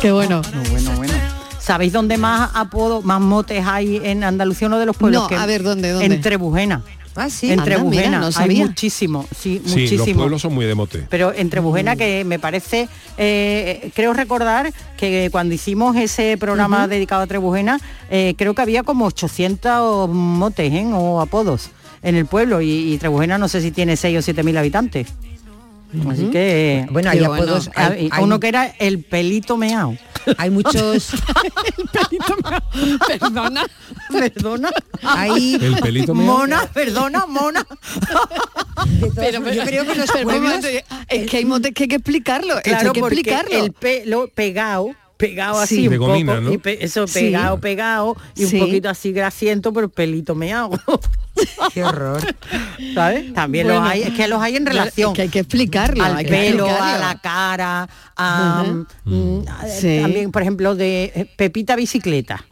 [0.00, 0.42] Qué bueno.
[0.42, 1.09] Bueno, bueno, bueno.
[1.70, 5.22] ¿Sabéis dónde más apodos, más motes hay en Andalucía, uno de los pueblos?
[5.22, 6.16] No, que a ver, ¿dónde, dónde?
[6.16, 6.82] En Trebujena.
[7.14, 7.46] Ah, sí.
[7.46, 11.06] En Anda, mira, Trebujena no hay muchísimo, sí, Sí, los pueblos son muy de mote.
[11.08, 17.22] Pero en Trebujena que me parece, eh, creo recordar que cuando hicimos ese programa dedicado
[17.22, 17.78] a Trebujena,
[18.10, 20.90] eh, creo que había como 800 motes ¿eh?
[20.92, 21.70] o apodos
[22.02, 25.06] en el pueblo y, y Trebujena no sé si tiene 6 o 7 mil habitantes.
[26.08, 26.86] Así que...
[26.90, 27.34] Bueno, hay bueno.
[27.34, 27.70] apodos.
[27.74, 29.96] Hay, uno que era el pelito meao.
[30.38, 31.10] hay muchos.
[33.06, 33.66] Perdona.
[34.10, 34.70] Perdona.
[35.02, 36.38] Hay El pelito meao.
[36.38, 37.66] Mona, perdona, mona.
[39.14, 40.56] Pero, pero- yo creo que los pero un pueblos.
[40.56, 40.68] momento,
[41.08, 42.54] es que hay motes que hay que explicarlo.
[42.62, 43.64] Claro, hay que explicarlo.
[43.64, 45.88] el pelo pegado, pegado así Sí.
[45.88, 46.52] un gomina, poco, ¿no?
[46.52, 47.14] y pe- eso Sí.
[47.20, 48.56] pegado, pegado, y Sí.
[48.60, 50.70] un poquito así grasiento, pero pelito meado.
[51.74, 52.20] Qué horror.
[52.94, 53.32] ¿Sabes?
[53.34, 53.80] También Bueno.
[53.82, 56.02] los hay, es que los hay en relación es que hay que explicarlo.
[56.04, 57.06] al que pelo, a explicarlo.
[57.06, 58.64] la cara, a,
[59.04, 59.98] mm, a- Sí.
[60.02, 62.44] también, por ejemplo, de eh, Pepita Bicicleta.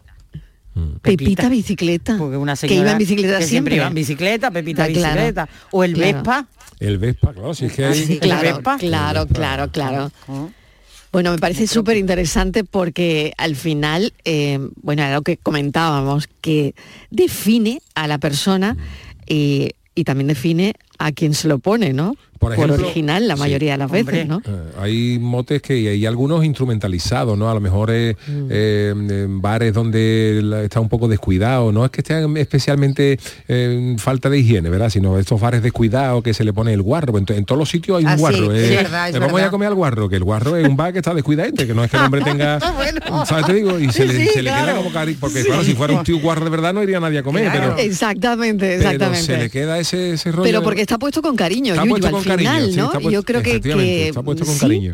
[1.02, 2.16] Pepita bicicleta.
[2.16, 3.74] Porque una que señora iba en bicicleta que siempre.
[3.74, 5.48] iba en bicicleta, Pepita Ah, claro, Bicicleta.
[5.72, 6.12] O el claro.
[6.18, 6.46] Vespa.
[6.78, 8.04] El Vespa, claro, si es que Ah, hay...
[8.06, 8.76] sí, Claro, Vespa.
[8.78, 10.12] claro, claro, claro.
[11.10, 16.74] Bueno, me parece súper interesante porque al final, eh, bueno, era lo que comentábamos, que
[17.10, 18.76] define a la persona
[19.26, 22.14] y, y también define a quien se lo pone, ¿no?
[22.38, 23.40] Por ejemplo, original la sí.
[23.40, 24.40] mayoría de las veces, ¿no?
[24.44, 27.50] Eh, hay motes que hay algunos instrumentalizados, ¿no?
[27.50, 28.46] A lo mejor eh, Mm.
[28.50, 28.94] eh,
[29.28, 34.38] bares donde la- está un poco descuidado, no es que estén especialmente eh, falta de
[34.38, 34.90] higiene, ¿verdad?
[34.90, 37.16] Sino estos bares descuidados que se le pone el guarro.
[37.18, 38.36] En, to- en todos los sitios hay un Ah, guarro.
[38.52, 38.64] sí, eh.
[38.74, 40.98] es verdad, es vamos a comer al guarro, que el guarro es un bar que
[40.98, 42.58] está descuidadete, que no es que el hombre tenga.
[43.26, 43.46] ¿Sabes?
[43.46, 45.94] Te digo, y se le, Sí, se le queda como cari porque claro, si fuera
[45.94, 49.22] un tío guarro de verdad no iría nadie a comer, pero, Exactamente, pero exactamente.
[49.24, 50.42] se le queda ese, ese rollo.
[50.44, 52.76] Pero de- porque está puesto con cariño, Está Yuyu, puesto al con cariño, final, sí,
[52.76, 52.84] ¿no?
[52.86, 54.12] está puesto- Yo creo que, que-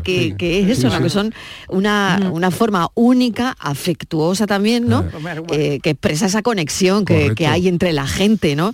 [0.03, 1.03] sí, es eso, Sí, ¿no?
[1.03, 1.33] Que son
[1.69, 5.03] una, una forma única, afectuosa también, ¿no?
[5.51, 8.73] Eh, que expresa esa conexión que, hay entre la gente, ¿no?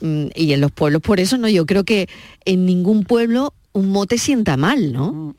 [0.00, 1.48] Mm, Y en los pueblos por eso, ¿no?
[1.48, 2.08] Yo creo que
[2.44, 5.36] en ningún pueblo un mote sienta mal, ¿no?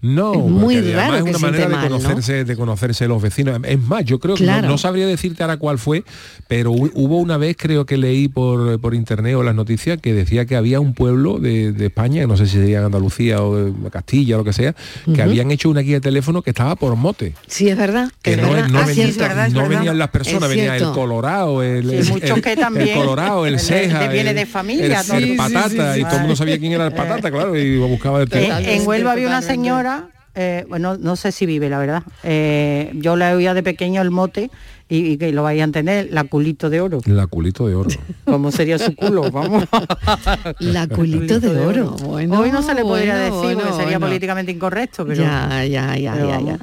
[0.00, 1.96] No, Es muy raro es que una manera mal, de ¿no?
[1.98, 3.58] conocerse, de conocerse los vecinos.
[3.64, 6.04] Es más, yo creo que no- sabría decirte ahora cuál fue,
[6.46, 10.14] pero hu- hubo una vez, creo que leí por, por internet o las noticias, que
[10.14, 13.90] decía que había un pueblo de, de España, no sé si sería Andalucía o de
[13.90, 14.76] Castilla o lo que sea,
[15.12, 17.34] que habían hecho una guía de teléfono que estaba por mote.
[17.48, 18.08] Sí, es verdad.
[18.22, 18.68] Que es no, verdad.
[18.68, 19.34] no Ah, venía- cierto.
[19.52, 23.46] no venían las personas, venía el colorado, el, Sí, el- el- que también- el colorado,
[23.46, 26.86] el el- ceja, viene de familia, el, patata, y todo el mundo sabía quién era
[26.86, 28.58] el patata, claro, y buscaba el teléfono.
[28.60, 29.88] en Huelva había una señora,
[30.40, 32.04] eh, bueno, no sé si vive, la verdad.
[32.22, 34.52] Eh, yo la oía de pequeño el mote
[34.88, 37.00] y, y que lo vayan a tener, la culito de oro.
[37.06, 37.90] La culito de oro.
[38.24, 39.32] ¿Cómo sería su culo?
[39.32, 39.64] Vamos.
[40.60, 41.96] La culito de oro.
[42.04, 44.06] Bueno, Hoy no se le podría bueno, decir porque bueno, sería bueno.
[44.06, 45.20] políticamente incorrecto, pero.
[45.20, 46.58] Ya, ya, ya, pero ya, vamos.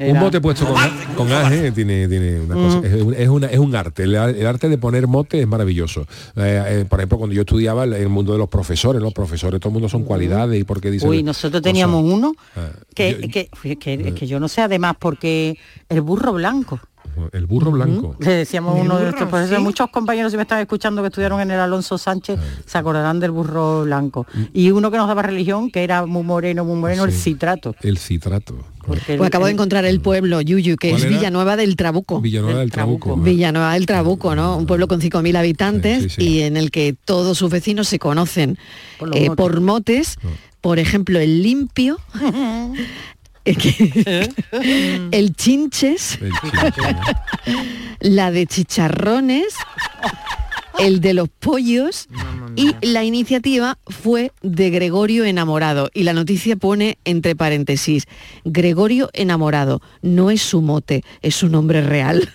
[0.00, 0.76] Un mote puesto con,
[1.16, 1.28] con
[1.74, 4.04] tiene, tiene una cosa, es, un- es una- es un arte.
[4.04, 6.02] El, el arte de poner mote es maravilloso.
[6.36, 9.60] Eh, eh, por ejemplo, cuando yo estudiaba el, el mundo de los profesores, los profesores,
[9.60, 11.08] todo el mundo son cualidades y porque dicen.
[11.08, 15.58] Uy, nosotros teníamos uno Ah, que, que, uy, que, que yo no sé además porque
[15.88, 16.80] el burro blanco.
[17.32, 18.16] El burro blanco.
[18.20, 19.64] Le decíamos uno de nuestros profesores, ¿sí?
[19.64, 22.62] muchos compañeros si me están escuchando que estudiaron en el Alonso Sánchez, Ah.
[22.66, 24.26] se acordarán del burro blanco.
[24.32, 24.42] Mm.
[24.54, 27.74] Y uno que nos daba religión, que era muy moreno, muy moreno, el citrato.
[27.80, 28.54] El citrato.
[28.86, 31.16] Pues acabo de encontrar el pueblo, Yuyu, que ¿Cuál es era?
[31.18, 32.22] Villanueva del Trabuco.
[32.22, 33.16] Villanueva del Trabuco.
[33.16, 34.56] Villanueva del Trabuco, ¿no?
[34.56, 36.28] Un pueblo con 5.000 habitantes Sí, sí, sí.
[36.28, 38.56] y en el que todos sus vecinos se conocen
[38.98, 39.36] Por eh, motes.
[39.36, 40.16] por motes.
[40.62, 41.98] Por ejemplo, el limpio,
[43.56, 47.02] eh, que- el chinches, El chinche, ¿no?
[48.00, 49.54] la de chicharrones,
[50.78, 52.08] el de los pollos
[52.56, 58.04] y la iniciativa fue de Gregorio Enamorado y la noticia pone entre paréntesis,
[58.44, 62.32] Gregorio Enamorado no es su mote, es su nombre real.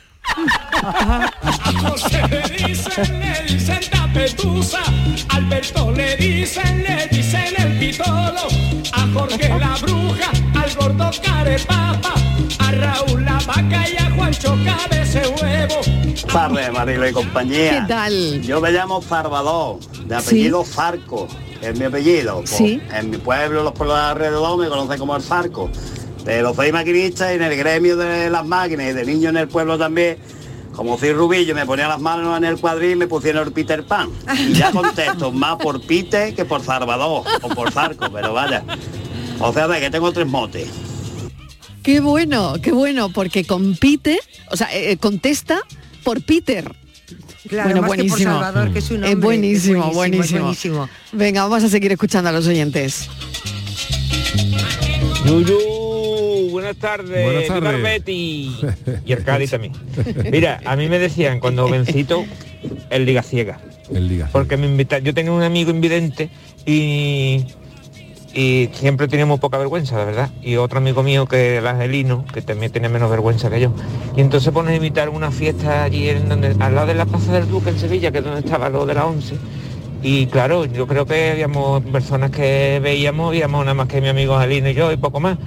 [0.81, 1.29] A
[1.87, 4.79] José le dicen, le dicen tapetusa,
[5.29, 8.47] Alberto le dicen, le dicen el pitolo,
[8.93, 10.31] a Jorge la bruja,
[10.83, 12.13] gordo carepapa,
[12.59, 15.75] a Raúl la vaca y a Juancho cabece huevo.
[16.31, 17.81] Tarde, Marilo y compañía.
[17.81, 18.41] ¿Qué tal?
[18.41, 21.27] Yo me llamo Farvador, de apellido Farco,
[21.61, 22.37] es mi apellido.
[22.39, 22.81] Pues, Sí.
[22.93, 25.69] En mi pueblo, los pueblos de alrededor me conocen como el Farco.
[26.25, 29.47] Pero soy maquinista y en el gremio de las máquinas y de niños en el
[29.47, 30.17] pueblo también,
[30.75, 33.85] como soy rubillo, me ponía las manos en el cuadril y me pusieron el Peter
[33.85, 34.09] Pan.
[34.37, 38.63] Y ya contesto, más por Peter que por Salvador o por Farco, pero vaya.
[39.39, 40.67] O sea, de que tengo tres motes.
[41.83, 44.19] Qué bueno, qué bueno, porque compite,
[44.49, 45.61] o sea, eh, contesta
[46.03, 46.71] por Peter.
[47.49, 48.31] Claro, bueno, más que por buenísimo.
[48.31, 50.89] Salvador, que es un Es hombre, buenísimo, es buenísimo, buenísimo, es buenísimo.
[51.11, 53.09] Venga, vamos a seguir escuchando a los oyentes.
[55.25, 57.25] Yuyu, buenas tardes.
[57.25, 57.83] Buenas tardes.
[57.83, 58.51] Betis.
[59.05, 59.73] Y el Cádiz también.
[60.31, 62.25] Mira, a mí me decían cuando jovencito
[62.89, 63.59] el liga ciega.
[63.93, 64.29] El liga.
[64.31, 66.29] Porque me invita, yo tenía un amigo invidente
[66.65, 67.45] y,
[68.33, 70.29] y siempre tenía muy poca vergüenza, la verdad.
[70.41, 73.71] Y otro amigo mío que el angelino, que también tenía menos vergüenza que yo.
[74.15, 77.33] Y entonces ponen a invitar una fiesta allí en donde, al lado de la Plaza
[77.33, 79.35] del Duque en Sevilla, que es donde estaba lo de la 11.
[80.01, 84.35] Y claro, yo creo que habíamos personas que veíamos, veíamos nada más que mi amigo
[84.35, 85.37] Angelino y yo y poco más.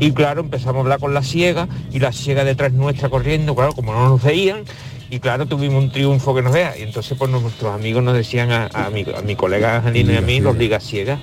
[0.00, 3.72] Y claro, empezamos a hablar con la ciega y la ciega detrás nuestra corriendo, claro,
[3.72, 4.64] como no nos veían.
[5.08, 6.76] Y claro, tuvimos un triunfo que nos vea.
[6.76, 10.16] Y entonces pues nuestros amigos nos decían a, a mi, a mi colega Angelino y
[10.16, 11.20] a mí, los ligas ciegas.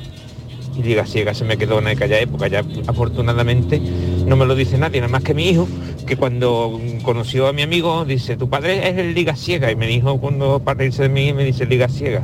[0.78, 2.48] Liga ciega se me quedó en aquella época.
[2.48, 3.80] Ya afortunadamente
[4.26, 5.68] no me lo dice nadie, nada más que mi hijo,
[6.08, 9.72] que cuando conoció a mi amigo dice, tu padre es el liga ciega.
[9.72, 12.24] Y me dijo cuando para reírse de mí me dice liga ciega.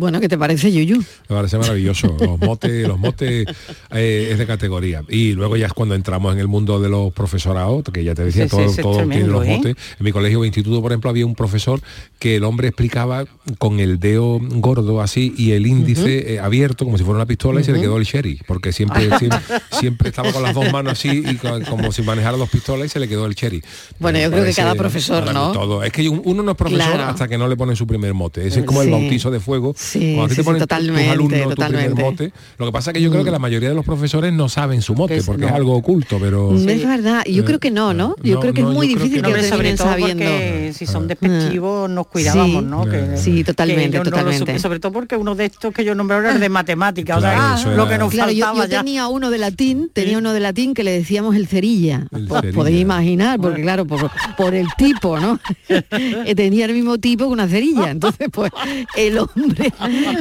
[0.00, 0.96] Bueno, ¿qué te parece, Yuyu?
[1.28, 2.16] Me parece maravilloso.
[2.18, 3.46] Los motes, los motes
[3.92, 5.02] eh, es de categoría.
[5.10, 8.24] Y luego ya es cuando entramos en el mundo de los profesorados, que ya te
[8.24, 9.56] decía, Sí, todo, sí, tiene los ¿eh?
[9.56, 9.76] motes.
[9.98, 11.80] En mi colegio o instituto, por ejemplo, había un profesor
[12.18, 13.26] que el hombre explicaba
[13.58, 17.60] con el dedo gordo así y el índice eh, abierto, como si fuera una pistola,
[17.60, 19.38] y se le quedó el sherry, porque siempre, siempre,
[19.70, 22.88] siempre estaba con las dos manos así y con- como si manejara dos pistolas y
[22.88, 23.62] se le quedó el cherry.
[23.98, 25.52] Bueno, yo creo que cada profesor, ¿no?
[25.52, 25.82] Todo.
[25.82, 27.10] Es que un- uno no es profesor Claro.
[27.10, 28.46] hasta que no le ponen su primer mote.
[28.46, 29.74] Ese es como el bautizo de fuego.
[29.90, 32.02] Sí, Cuando sí, te sí, tus totalmente, alumnos totalmente.
[32.02, 32.32] mote.
[32.58, 34.82] Lo que pasa es que yo creo que la mayoría de los profesores no saben
[34.82, 36.52] su mote, Es- porque es algo oculto, pero...
[36.52, 37.24] No es verdad.
[37.26, 38.14] Yo Eh, creo que no, ¿no?
[38.22, 39.28] Yo no, creo que no, es muy difícil que que, no.
[39.28, 40.24] Hombre, sobre terminen todo sabiendo.
[40.24, 42.84] porque si son despectivos nos cuidábamos, ¿no?
[42.86, 44.58] Que- Sí, totalmente, que lo totalmente.
[44.58, 47.40] sobre todo porque uno de estos que yo nombré ahora es de matemáticas, o Claro,
[47.58, 48.78] sea, eso lo que nos Claro, faltaba yo ya.
[48.78, 52.06] tenía uno de latín, tenía uno de latín que le decíamos el cerilla.
[52.10, 52.52] Cerilla.
[52.54, 55.38] podéis imaginar, porque claro, por, por el tipo, ¿no?
[56.26, 57.90] Eh, tenía el mismo tipo que una cerilla.
[57.90, 58.50] Entonces, pues,
[58.96, 59.72] el hombre,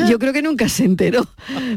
[0.10, 1.28] yo creo que nunca se enteró.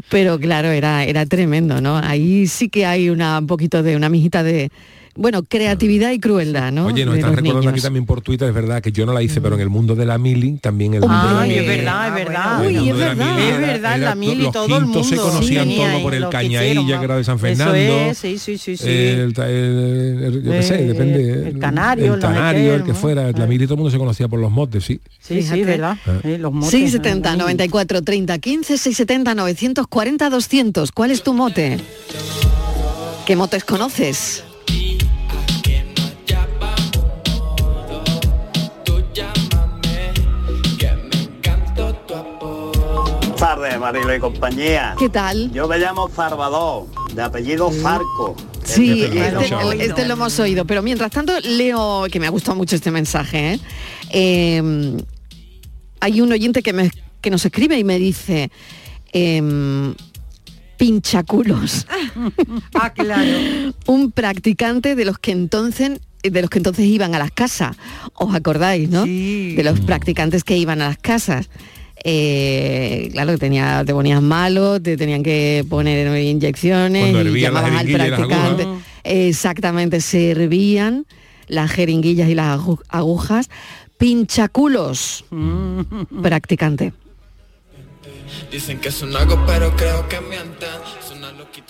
[0.09, 1.97] Pero claro, era, era tremendo, ¿no?
[1.97, 4.71] Ahí sí que hay una, un poquito de una mijita de,
[5.15, 6.87] bueno, creatividad y crueldad, ¿no?
[6.87, 9.41] Oye, nos están recordando aquí también por Twitter, es verdad que yo no la hice,
[9.41, 12.13] pero en el mundo de la mili también el mundo de la es verdad, es
[12.25, 12.65] verdad.
[12.65, 13.35] Uy, mundo es verdad.
[13.35, 15.29] mili Es era- verdad, era la mili, los todo el quintos se mundo.
[15.31, 17.73] conocían Sí, todo por el Cañailla, que era de San eso Fernando.
[17.75, 18.87] es, sí, sí, sí, sí.
[18.89, 21.49] El, el- el- yo qué sé, depende.
[21.49, 23.31] el canario, el canario, el que fuera.
[23.31, 24.99] La mili todo el mundo se conocía por los motes, sí.
[25.19, 25.97] Sí, sí, verdad.
[26.07, 26.19] Ah.
[26.23, 26.71] Sí, los motes.
[26.71, 27.43] 670 la mili.
[27.43, 30.91] 94 30 15 670 940 200.
[30.91, 31.77] ¿Cuál es tu mote?
[33.25, 34.43] ¿Qué motes conoces?
[43.43, 44.95] Tardes, Marilo y compañía.
[44.97, 45.51] ¿Qué tal?
[45.51, 48.37] Yo me llamo Salvador, de apellido Farco.
[48.65, 49.71] es mi Sí, apellido.
[49.73, 52.89] este, este lo hemos oído, pero mientras tanto leo, que me ha gustado mucho este
[52.89, 53.59] mensaje, ¿eh?
[54.11, 54.97] Eh,
[55.99, 58.49] hay un oyente que, me, que nos escribe y me dice,
[59.11, 59.93] em,
[60.77, 61.85] pinchaculos.
[62.75, 63.73] Ah, claro.
[63.87, 67.75] un practicante de los que entonces de los que entonces iban a las casas.
[68.13, 69.03] ¿Os acordáis, no?
[69.03, 69.53] Sí.
[69.57, 71.49] De los practicantes que iban a las casas.
[72.03, 77.75] Eh, claro, que tenía, te ponías malo, te tenían que poner inyecciones, Cuando y llamaban
[77.75, 78.67] al practicante.
[79.03, 81.05] Exactamente, se hervían
[81.47, 83.49] las jeringuillas y las agu- agujas.
[83.97, 85.23] Pinchaculos,
[86.21, 86.91] practicante.
[88.51, 90.69] Dicen que son algo, pero creo que mienten.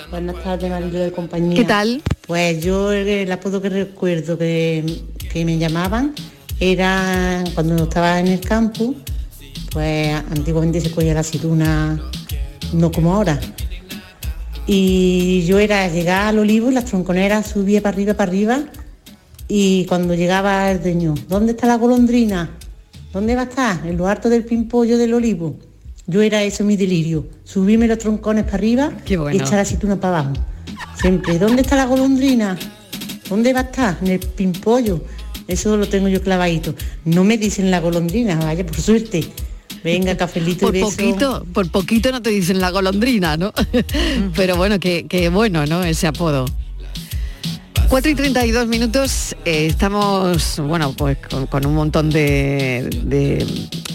[0.09, 1.55] Buenas tardes, Marilo de compañía.
[1.55, 2.01] ¿Qué tal?
[2.25, 4.83] Pues yo el, el apodo que recuerdo que,
[5.31, 6.13] que me llamaban
[6.59, 8.95] era cuando estaba en el campo,
[9.73, 11.99] pues antiguamente se cogía la aceituna,
[12.71, 13.39] no como ahora.
[14.65, 18.63] Y yo era llegar al olivo y las tronconeras subía para arriba, para arriba.
[19.47, 22.51] Y cuando llegaba el dueño, ¿dónde está la golondrina?
[23.11, 23.85] ¿Dónde va a estar?
[23.85, 25.57] En lo alto del pimpollo del olivo.
[26.07, 29.31] Yo era eso mi delirio, subirme los troncones para arriba bueno.
[29.31, 30.33] y echar la aceituna para abajo.
[30.95, 32.57] Siempre, ¿dónde está la golondrina?
[33.29, 33.97] ¿Dónde va a estar?
[34.01, 35.01] En el pimpollo.
[35.47, 36.75] Eso lo tengo yo clavadito.
[37.05, 39.23] No me dicen la golondrina, vaya, por suerte.
[39.83, 40.91] Venga, cafelito Por y beso.
[40.95, 43.53] poquito, por poquito no te dicen la golondrina, ¿no?
[44.35, 45.83] Pero bueno, que, que bueno, ¿no?
[45.83, 46.45] Ese apodo.
[47.89, 53.45] 4 y 32 minutos, eh, estamos, bueno, pues con, con un montón de, de-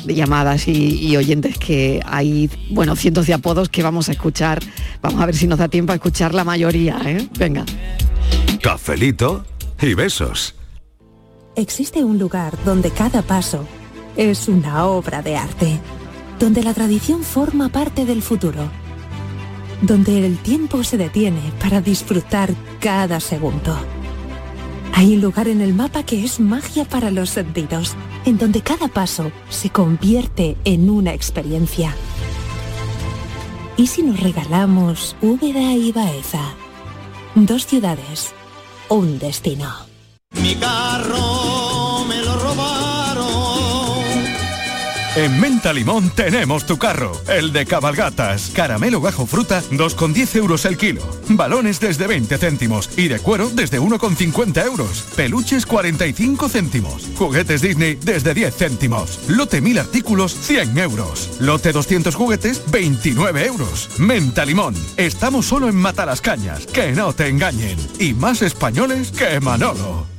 [0.04, 4.60] de llamadas y, y oyentes que hay, bueno, cientos de apodos que vamos a escuchar.
[5.02, 7.28] Vamos a ver si nos da tiempo a escuchar la mayoría, ¿eh?
[7.38, 7.64] Venga.
[8.62, 9.44] Cafelito
[9.82, 10.54] y besos.
[11.56, 13.66] Existe un lugar donde cada paso
[14.18, 15.80] es una obra de arte,
[16.40, 18.68] donde la tradición forma parte del futuro,
[19.80, 23.78] donde el tiempo se detiene para disfrutar cada segundo.
[24.92, 28.88] Hay un lugar en el mapa que es magia para los sentidos, en donde cada
[28.88, 31.94] paso se convierte en una experiencia.
[33.76, 36.42] ¿Y si nos regalamos Úbeda y Baeza?
[37.36, 38.32] Dos ciudades,
[38.88, 39.72] un destino.
[40.32, 41.87] Mi carro
[45.18, 48.52] En Menta Limón tenemos tu carro, el de cabalgatas.
[48.54, 51.02] Caramelo bajo fruta, 2,10 euros el kilo.
[51.30, 55.06] Balones desde 20 céntimos y de cuero desde 1,50 euros.
[55.16, 57.10] Peluches 45 céntimos.
[57.16, 59.18] Juguetes Disney desde 10 céntimos.
[59.26, 61.30] Lote 1000 artículos, 100 euros.
[61.40, 63.88] Lote 200 juguetes, 29 euros.
[63.98, 64.76] Menta Limón.
[64.96, 67.76] Estamos solo en Matalascañas, que no te engañen.
[67.98, 70.17] Y más españoles que Manolo.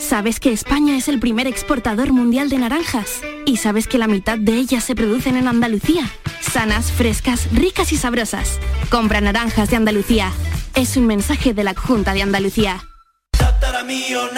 [0.00, 3.20] ¿Sabes que España es el primer exportador mundial de naranjas?
[3.46, 6.10] ¿Y sabes que la mitad de ellas se producen en Andalucía?
[6.40, 8.58] Sanas, frescas, ricas y sabrosas.
[8.90, 10.32] Compra naranjas de Andalucía.
[10.74, 12.89] Es un mensaje de la Junta de Andalucía.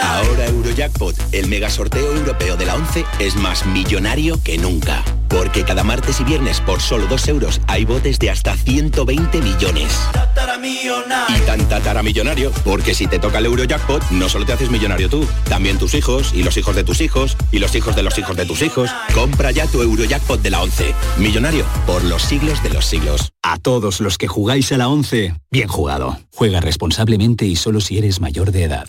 [0.00, 5.04] Ahora Eurojackpot, el mega sorteo europeo de la 11, es más millonario que nunca.
[5.28, 9.98] Porque cada martes y viernes por solo 2 euros hay botes de hasta 120 millones.
[11.36, 15.26] Y tan tataramillonario, porque si te toca el Eurojackpot, no solo te haces millonario tú,
[15.48, 18.36] también tus hijos, y los hijos de tus hijos, y los hijos de los hijos
[18.36, 18.90] de tus hijos.
[19.12, 20.94] Compra ya tu Eurojackpot de la 11.
[21.18, 23.32] Millonario por los siglos de los siglos.
[23.42, 26.20] A todos los que jugáis a la 11, bien jugado.
[26.32, 28.88] Juega responsablemente y solo si eres mayor de edad.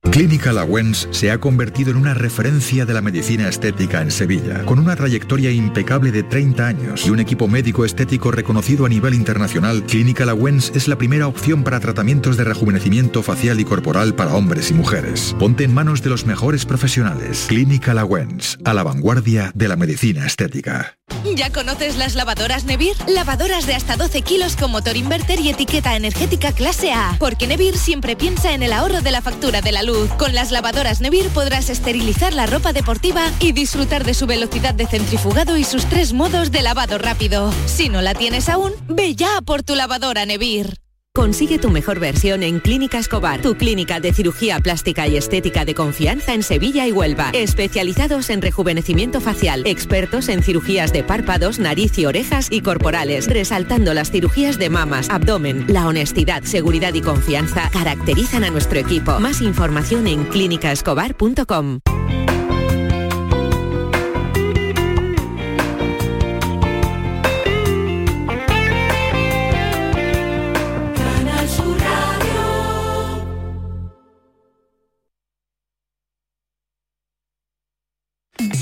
[0.11, 4.77] Clínica Lawens se ha convertido en una referencia de la medicina estética en Sevilla, con
[4.77, 9.83] una trayectoria impecable de 30 años y un equipo médico estético reconocido a nivel internacional.
[9.83, 14.69] Clínica Lawens es la primera opción para tratamientos de rejuvenecimiento facial y corporal para hombres
[14.69, 15.33] y mujeres.
[15.39, 17.45] Ponte en manos de los mejores profesionales.
[17.47, 20.97] Clínica Lawens, a la vanguardia de la medicina estética.
[21.35, 22.95] ¿Ya conoces las lavadoras Nevir?
[23.07, 27.15] Lavadoras de hasta 12 kilos con motor inverter y etiqueta energética clase A.
[27.19, 30.00] Porque Nevir siempre piensa en el ahorro de la factura de la luz.
[30.17, 34.87] Con las lavadoras Nevir podrás esterilizar la ropa deportiva y disfrutar de su velocidad de
[34.87, 37.51] centrifugado y sus tres modos de lavado rápido.
[37.65, 40.77] Si no la tienes aún, ve ya por tu lavadora Nevir.
[41.13, 45.75] Consigue tu mejor versión en Clínica Escobar, tu clínica de cirugía plástica y estética de
[45.75, 47.31] confianza en Sevilla y Huelva.
[47.33, 53.93] Especializados en rejuvenecimiento facial, expertos en cirugías de párpados, nariz y orejas y corporales, resaltando
[53.93, 55.65] las cirugías de mamas, abdomen.
[55.67, 59.19] La honestidad, seguridad y confianza caracterizan a nuestro equipo.
[59.19, 61.81] Más información en clínicaescobar.com.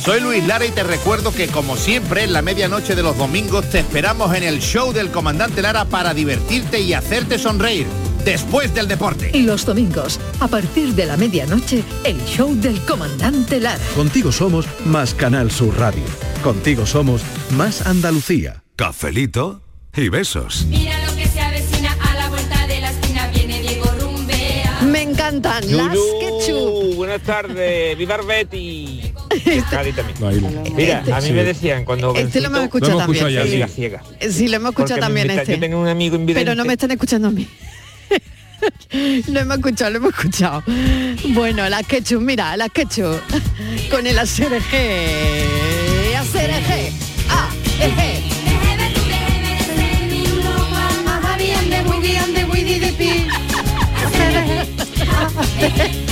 [0.10, 3.69] Soy Luis Lara y te recuerdo que como siempre en la medianoche de los domingos
[3.69, 7.86] te esperamos en el show del comandante Lara para divertirte y hacerte sonreír
[8.26, 9.30] después del deporte.
[9.36, 13.84] Y los domingos, a partir de la medianoche, el show del comandante Lara.
[13.95, 16.06] Contigo somos más Canal Sur Radio.
[16.43, 18.63] Contigo somos más Andalucía.
[18.78, 19.62] Cafelito
[19.95, 20.65] y besos.
[20.69, 24.82] Mira lo que se avecina a la vuelta de la esquina, viene Diego Rumbea.
[24.88, 26.95] Me encantan las ketchup.
[26.95, 28.88] buenas tardes, viva Betty.
[29.70, 30.76] Cádiz también.
[30.76, 33.28] Mira, a mí me decían cuando Este lo hemos escuchado Lo hemos también.
[33.28, 33.72] escuchado ya, sí.
[33.72, 34.04] sí, ciega.
[34.32, 35.54] Sí, lo hemos escuchado Porque también este.
[35.54, 36.46] Yo tengo un amigo invidente.
[36.46, 37.48] Pero no me están escuchando a mí.
[39.28, 40.64] lo hemos escuchado, lo hemos escuchado.
[41.30, 43.20] Bueno, las ketchup, mira, las ketchup.
[43.90, 44.76] Con el ACRG.
[46.18, 46.92] ACRG.
[47.30, 48.30] A, E, G.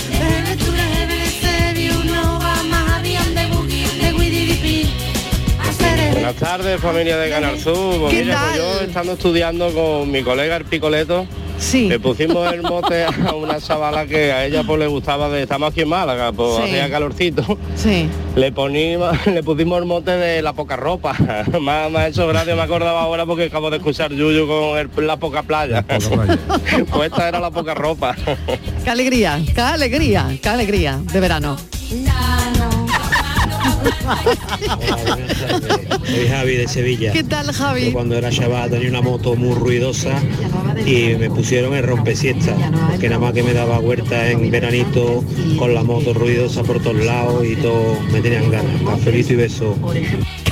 [6.28, 8.02] Buenas tardes, familia de Canal Sur.
[8.02, 11.26] Pues ¿Qué mira, pues yo estando estudiando con mi colega el Picoleto,
[11.74, 15.72] le pusimos el mote a una chavala que a ella pues le gustaba de estamos
[15.72, 16.62] aquí en Málaga, pues Sí.
[16.64, 17.58] hacía calorcito.
[17.78, 18.10] Sí.
[18.36, 21.16] Le ponimos, le pusimos el mote de la poca ropa.
[21.62, 25.16] más, más hecho gracia me acordaba ahora porque acabo de escuchar Yuyu con el- la
[25.16, 25.82] poca playa.
[26.92, 28.14] pues esta era la poca ropa.
[28.84, 31.56] Qué alegría, qué alegría, qué alegría de verano.
[36.06, 37.12] Soy Javi de Sevilla.
[37.12, 37.86] ¿Qué tal, Javi?
[37.86, 40.22] Yo cuando era chaval tenía una moto muy ruidosa
[40.86, 42.56] y me pusieron el rompesiesta,
[43.00, 45.24] que nada más que me daba vuelta en veranito
[45.58, 48.82] con la moto ruidosa por todos lados y todo me tenían ganas.
[48.84, 49.78] Cafelito y beso.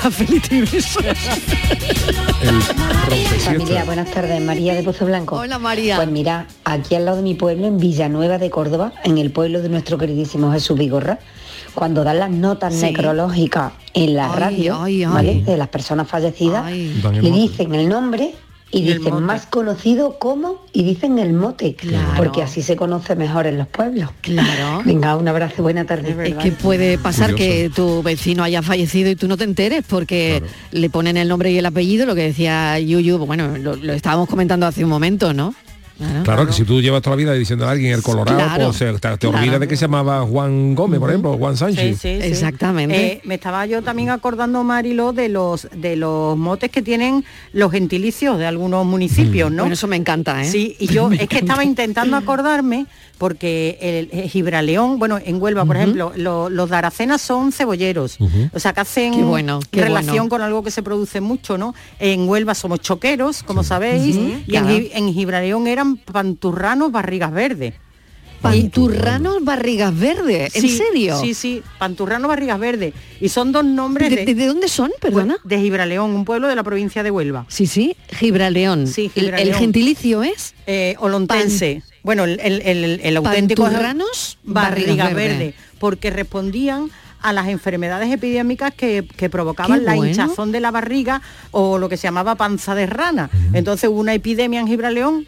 [0.02, 1.00] Cafelito y beso.
[3.46, 5.38] Familia, buenas tardes, María de Pozo Blanco.
[5.38, 5.96] Hola María.
[5.96, 9.62] Pues mira, aquí al lado de mi pueblo, en Villanueva de Córdoba, en el pueblo
[9.62, 11.20] de nuestro queridísimo Jesús Vigorra,
[11.74, 12.86] cuando dan las notas Sí.
[12.88, 15.12] necrológicas en la Ay, radio, ay, ay.
[15.12, 15.44] ¿vale?
[15.44, 18.34] De las personas fallecidas, le dicen el nombre
[18.72, 22.14] y dicen más conocido como y dicen el mote, Claro.
[22.18, 24.10] porque así se conoce mejor en los pueblos.
[24.22, 24.82] Claro.
[24.86, 26.14] Venga, un abrazo, buena tarde.
[26.28, 30.44] Es que puede pasar que tu vecino haya fallecido y tú no te enteres porque
[30.72, 34.28] le ponen el nombre y el apellido, lo que decía Yuyu, bueno, lo, lo estábamos
[34.28, 35.54] comentando hace un momento, ¿no?
[36.24, 38.66] Claro, que si tú llevas toda la vida diciendo a alguien el Colorado, Claro.
[38.66, 39.38] pues, te, te Claro.
[39.38, 42.00] olvidas de que se llamaba Juan Gómez, por ejemplo, Juan Sánchez.
[42.02, 42.28] Sí, sí, sí.
[42.28, 42.96] Exactamente.
[43.14, 47.72] Eh, me estaba yo también acordando, Marilo, de los de los motes que tienen los
[47.72, 49.64] gentilicios de algunos municipios, ¿no?
[49.64, 50.50] Bueno, eso me encanta, ¿eh?
[50.50, 55.66] Sí, y yo es que estaba intentando acordarme porque el, el Gibraleón, bueno, en Huelva,
[55.66, 58.18] por ejemplo, lo- los de Aracena son cebolleros,
[58.54, 60.30] o sea, que hacen Qué bueno, qué relación bueno.
[60.30, 61.74] con algo que se produce mucho, ¿no?
[62.00, 64.70] En Huelva somos choqueros, como sabéis, y en, claro.
[64.70, 67.74] En Gibraleón eran panturranos barrigas verdes.
[68.42, 71.20] Panturranos barrigas verdes, ¿en Sí, serio?
[71.20, 72.94] Sí, sí, Panturrano Barrigas Verdes.
[73.20, 75.38] Y son dos nombres ¿De, de dónde son, perdona?
[75.44, 77.46] De Gibraleón, un pueblo de la provincia de Huelva.
[77.48, 78.86] Sí, sí, Gibraleón.
[78.86, 79.48] Sí, El- Gibraleón.
[79.50, 81.82] El, gentilicio es Eh, olontense.
[82.06, 83.64] Bueno, el, el- el- el auténtico
[84.44, 85.56] Barrigas Verdes, Verdes.
[85.80, 86.90] porque respondían
[87.22, 91.98] a las enfermedades epidémicas que, que provocaban la hinchazón de la barriga o lo que
[91.98, 93.32] se llamaba panza de rana.
[93.54, 95.26] Entonces hubo una epidemia en Gibraleón,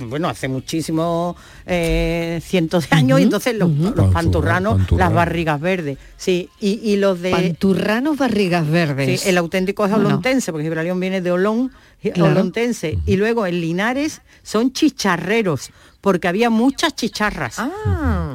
[0.00, 5.98] bueno, hace muchísimos eh, cientos de años, y entonces los, los panturranos, las barrigas verdes.
[6.16, 7.30] Sí, y, y los de...
[7.30, 9.20] Panturranos barrigas verdes.
[9.20, 10.08] Sí, el auténtico es Bueno.
[10.08, 11.70] olontense, porque Gibraleón viene de Olón,
[12.14, 12.30] Claro.
[12.32, 12.98] olontense.
[13.06, 15.70] Y luego en Linares son chicharreros,
[16.00, 17.56] porque había muchas chicharras.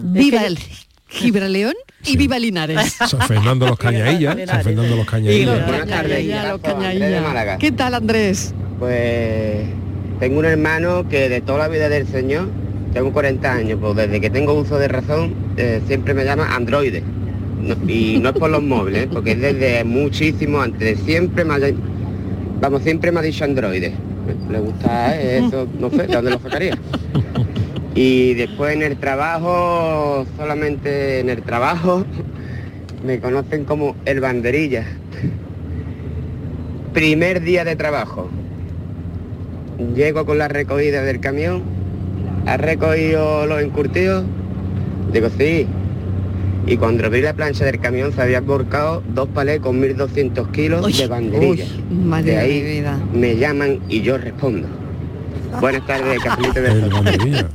[0.04, 0.58] Viva el
[1.08, 1.74] Gibraleón
[2.06, 2.94] y viva Linares.
[2.94, 5.68] San Fernando los Cañaillas, San Fernando los Cañaillas.
[5.70, 7.58] Los Cañaillas, los Cañaillas.
[7.60, 8.54] ¿Qué tal, Andrés?
[8.80, 9.66] Pues
[10.20, 12.50] tengo un hermano que de toda la vida del Señor,
[12.94, 17.04] tengo 40 años, pues desde que tengo uso de razón, eh, siempre me llama androide.
[17.62, 21.54] No- y no es por los móviles, porque es desde muchísimo antes, de siempre me
[21.54, 21.60] ha,
[22.60, 23.94] vamos, siempre me ha dicho androide.
[24.50, 26.78] Le gusta eso, no sé, ¿de dónde lo sacaría?
[27.96, 32.06] Y después en el trabajo, solamente en el trabajo,
[33.06, 34.86] me conocen como el banderilla.
[36.94, 38.30] Primer día de trabajo.
[39.96, 41.64] Llego con la recogida del camión.
[42.46, 44.26] ¿Has recogido los encurtidos?
[45.12, 45.68] Digo, sí.
[46.66, 50.98] Y cuando abrí la plancha del camión se habían volcado dos palés con 1.200 kilos
[50.98, 51.66] de banderilla.
[51.66, 53.00] uy, madre de ahí de mi vida.
[53.14, 54.68] me llaman y yo respondo.
[55.60, 57.46] Buenas tardes, Cafelito de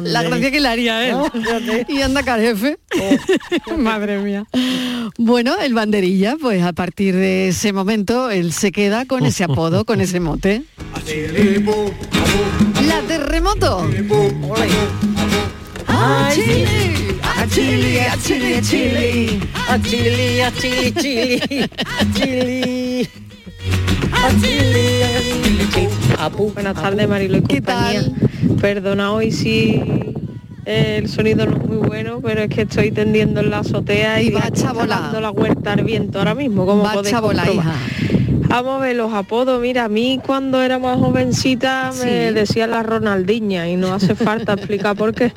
[0.02, 1.16] La gracia que le haría él.
[1.88, 2.78] y anda acá, jefe.
[3.78, 4.44] Madre mía.
[5.18, 9.84] Bueno, el banderilla, pues a partir de ese momento él se queda con ese apodo,
[9.84, 10.62] con ese mote.
[12.86, 13.88] La terremoto.
[15.86, 16.66] ¡A Chile!
[17.22, 19.40] ¡A Chile, a Chile, a Chile!
[19.68, 21.70] ¡A Chile, a Chile, Chile!
[21.86, 23.08] ¡A Chile!
[24.12, 25.97] ¡A Chile, a Chile, Chile!
[26.18, 28.02] Apu, Buenas tardes, Marilo y compañía.
[28.60, 29.80] Perdona hoy si
[30.64, 34.30] el sonido no es muy bueno, pero es que estoy tendiendo en la azotea y,
[34.30, 35.00] va está chabola.
[35.00, 37.76] dando la huerta al viento ahora mismo, como Va podéis chabola, comprobar.
[38.48, 39.60] Vamos a ver los apodos.
[39.60, 42.34] Mira, a mí cuando era más jovencita me Sí.
[42.34, 45.32] decían la Ronaldiña y no hace falta explicar por qué.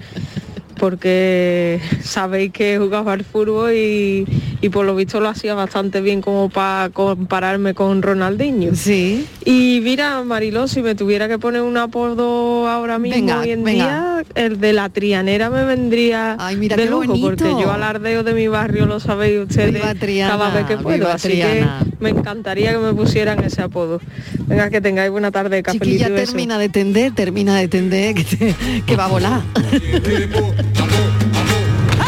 [0.79, 4.25] Porque sabéis que jugaba al fútbol y,
[4.61, 8.75] y por lo visto lo hacía bastante bien como para compararme con Ronaldinho.
[8.75, 9.25] Sí.
[9.45, 13.63] Y mira, Mariló, si me tuviera que poner un apodo ahora mismo Venga, hoy en
[13.63, 13.83] venga.
[13.83, 18.47] día, el de la trianera me vendría mira de lujo, porque yo alardeo de mi
[18.47, 21.09] barrio, lo sabéis ustedes, Viva Triana, cada vez que puedo.
[21.11, 21.79] Así Triana.
[21.83, 23.99] que me encantaría que me pusieran ese apodo.
[24.47, 28.55] Venga, que tengáis buena tarde, Chiquilla termina de tender, termina de tender, que, te-
[28.85, 29.41] que va a volar.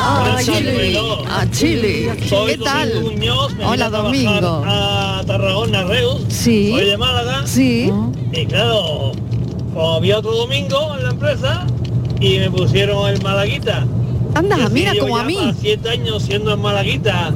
[0.05, 0.97] A Chile,
[1.29, 2.09] a Chile.
[2.27, 3.03] Soy ¿Qué tal?
[3.03, 4.63] Muñoz, me Hola, Domingo.
[4.65, 6.21] A Tarragona, Reus.
[6.27, 6.71] Sí.
[6.71, 7.43] Soy de Málaga.
[7.47, 7.89] Sí.
[8.33, 9.11] Y claro,
[9.73, 11.65] pues había otro domingo en la empresa
[12.19, 13.85] y me pusieron el Malaguita.
[14.35, 15.37] Anda, Y mira, como a mí.
[15.61, 17.31] siete años siendo el Malaguita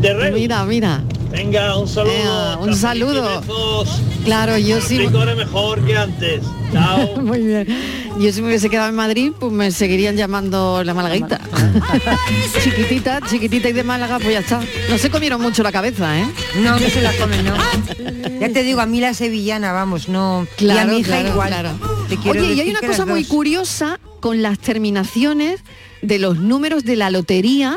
[0.00, 0.38] de Reus.
[0.38, 1.02] Mira, mira.
[1.34, 2.12] Venga, un saludo.
[2.12, 3.42] Ea, un saludo.
[4.24, 4.98] Claro, yo sí.
[4.98, 6.42] Rico eres mejor que antes.
[6.72, 7.16] Chao.
[7.22, 7.66] Muy bien.
[8.20, 11.40] Yo si me hubiese quedado en Madrid, pues me seguirían llamando la Malaguita.
[12.62, 14.60] chiquitita, chiquitita y de Málaga, pues ya está.
[14.88, 16.26] No se comieron mucho la cabeza, ¿eh?
[16.62, 17.54] No, no se la comen, no.
[18.40, 20.46] Ya te digo, a mí la sevillana, vamos, no.
[20.58, 21.48] y a Claro, mi hija claro, igual.
[21.48, 21.70] claro.
[22.08, 25.62] Te quiero Oye, y hay una cosa muy curiosa con las terminaciones
[26.00, 27.76] de los números de la lotería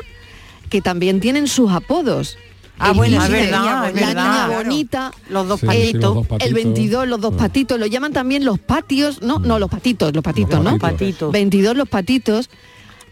[0.69, 2.37] que también tienen sus apodos.
[2.79, 4.07] Ah, El bueno, es 15, verdad, la es niña
[4.47, 4.63] verdad.
[4.63, 6.53] bonita, los dos Sí, sí, los dos el patitos.
[6.53, 10.63] 22, los dos patitos, lo llaman también los patios, no, no, los patitos, los patitos,
[10.63, 10.77] ¿no?
[10.77, 11.31] patitos.
[11.31, 12.49] 22 los patitos,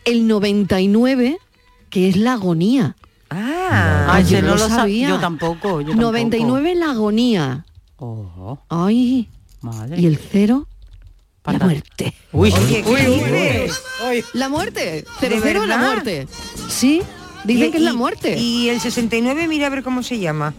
[0.05, 1.39] el 99,
[1.89, 2.95] que es la agonía.
[3.31, 5.09] Ah, Ah, yo no lo sabía.
[5.09, 6.01] Yo tampoco, yo tampoco.
[6.01, 7.65] 99 la agonía.
[7.97, 9.29] Ojo, Ay,
[9.61, 9.99] madre.
[9.99, 10.67] y el cero,
[11.45, 12.13] la muerte.
[12.31, 13.71] Uy, Oye, ¿qué uy,
[14.11, 14.23] uy?
[14.33, 16.27] La muerte, cero ¿De cero la muerte.
[16.69, 17.01] Sí,
[17.45, 18.37] dicen Y- que es la muerte.
[18.37, 20.53] Y el 69, mira a ver cómo se llama.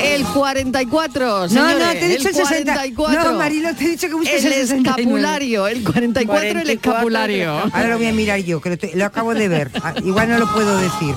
[0.00, 2.72] El 44, No, señores, no, te he dicho el 60.
[2.72, 3.32] 44.
[3.32, 5.00] No, Marilo, te he dicho que busques el el 69.
[5.02, 7.52] escapulario, el 44, el 44, escapulario.
[7.72, 9.70] Ahora lo voy a mirar yo, que lo, te- lo acabo de ver.
[9.82, 11.14] Ah, Igual no lo puedo decir.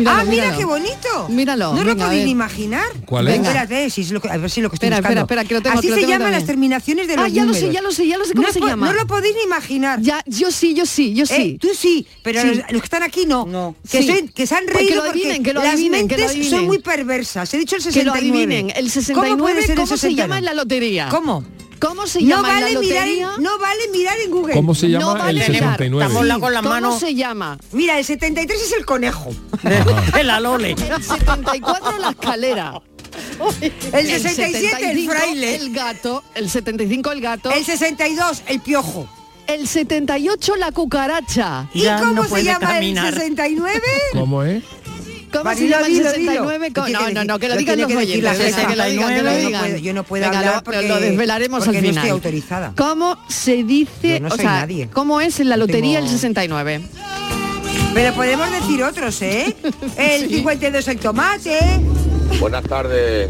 [0.00, 0.58] Míralo, ah, mira míralo.
[0.58, 1.28] qué bonito.
[1.28, 2.86] Míralo, No venga, lo podéis imaginar.
[3.06, 3.34] ¿Cuál es?
[3.34, 3.48] Venga.
[3.48, 5.20] Espérate, si es lo que, a ver si lo que estoy Espera, buscando.
[5.22, 6.40] espera, espera, que lo tengo, Así que lo se tengo llaman también.
[6.40, 7.74] las terminaciones de los Ah, ya lo sé, números.
[7.74, 8.86] ya lo sé, ya lo sé cómo no se llama.
[8.86, 10.00] No lo podéis ni imaginar.
[10.02, 11.58] Ya, yo sí, yo sí, yo Eh, sí.
[11.60, 12.46] tú sí, pero Sí.
[12.48, 13.46] Los, los que están aquí no.
[13.46, 13.74] No.
[13.90, 14.06] Que, Sí.
[14.08, 16.14] soy- que se han Pues que reído lo porque adivinen, que lo las adivinen, que
[16.16, 16.58] lo mentes adivinen.
[16.58, 17.52] son muy perversas.
[17.54, 18.20] He dicho el que 69.
[18.30, 18.72] lo adivinen.
[18.76, 20.22] El 69, ¿Cómo, puede ser el ¿cómo se 69?
[20.22, 21.08] llama en la lotería?
[21.10, 21.44] ¿Cómo?
[21.80, 24.54] ¿Cómo se No llama en la vale, mirar en, no vale mirar en Google.
[24.54, 25.70] ¿Cómo se llama No vale el mirar.
[25.78, 26.04] 69?
[26.06, 27.58] Estamos la- con las ¿Cómo manos se llama?
[27.72, 29.30] Mira, el 73 es el conejo.
[30.14, 30.72] de la Lole.
[30.72, 32.80] El 74 la escalera.
[33.92, 35.56] El 67 el 75, fraile.
[35.56, 36.22] El gato.
[36.34, 37.50] El 75 el gato.
[37.50, 39.08] El 62 el piojo.
[39.46, 41.68] El 78 la cucaracha.
[41.74, 43.06] ¿Y Ya cómo no se llama caminar.
[43.08, 43.80] el 69?
[44.12, 44.62] ¿Cómo es?
[45.32, 46.68] ¿Cómo se Marilo, llama el dilo, 69?
[46.68, 46.88] dilo.
[47.00, 48.38] No, no, no, que lo lo digan los oyentes.
[48.38, 49.60] que lo digan, que lo Yo no digan.
[49.62, 52.04] puedo- yo no puedo Venga, hablar porque- lo desvelaremos porque al no final.
[52.04, 52.72] estoy autorizada.
[52.76, 54.88] ¿Cómo se dice, no o sea, nadie.
[54.92, 56.80] cómo es en la lotería tengo- el 69?
[57.94, 59.56] Pero podemos decir otros, ¿eh?
[59.96, 61.58] El 52 el tomate.
[62.38, 63.28] Buenas tardes,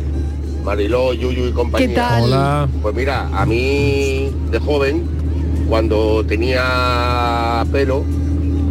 [0.64, 1.88] Mariló, Yuyu y compañía.
[1.88, 2.22] ¿Qué tal?
[2.24, 2.68] Hola.
[2.82, 5.08] Pues mira, a mí de joven,
[5.68, 8.04] cuando tenía pelo,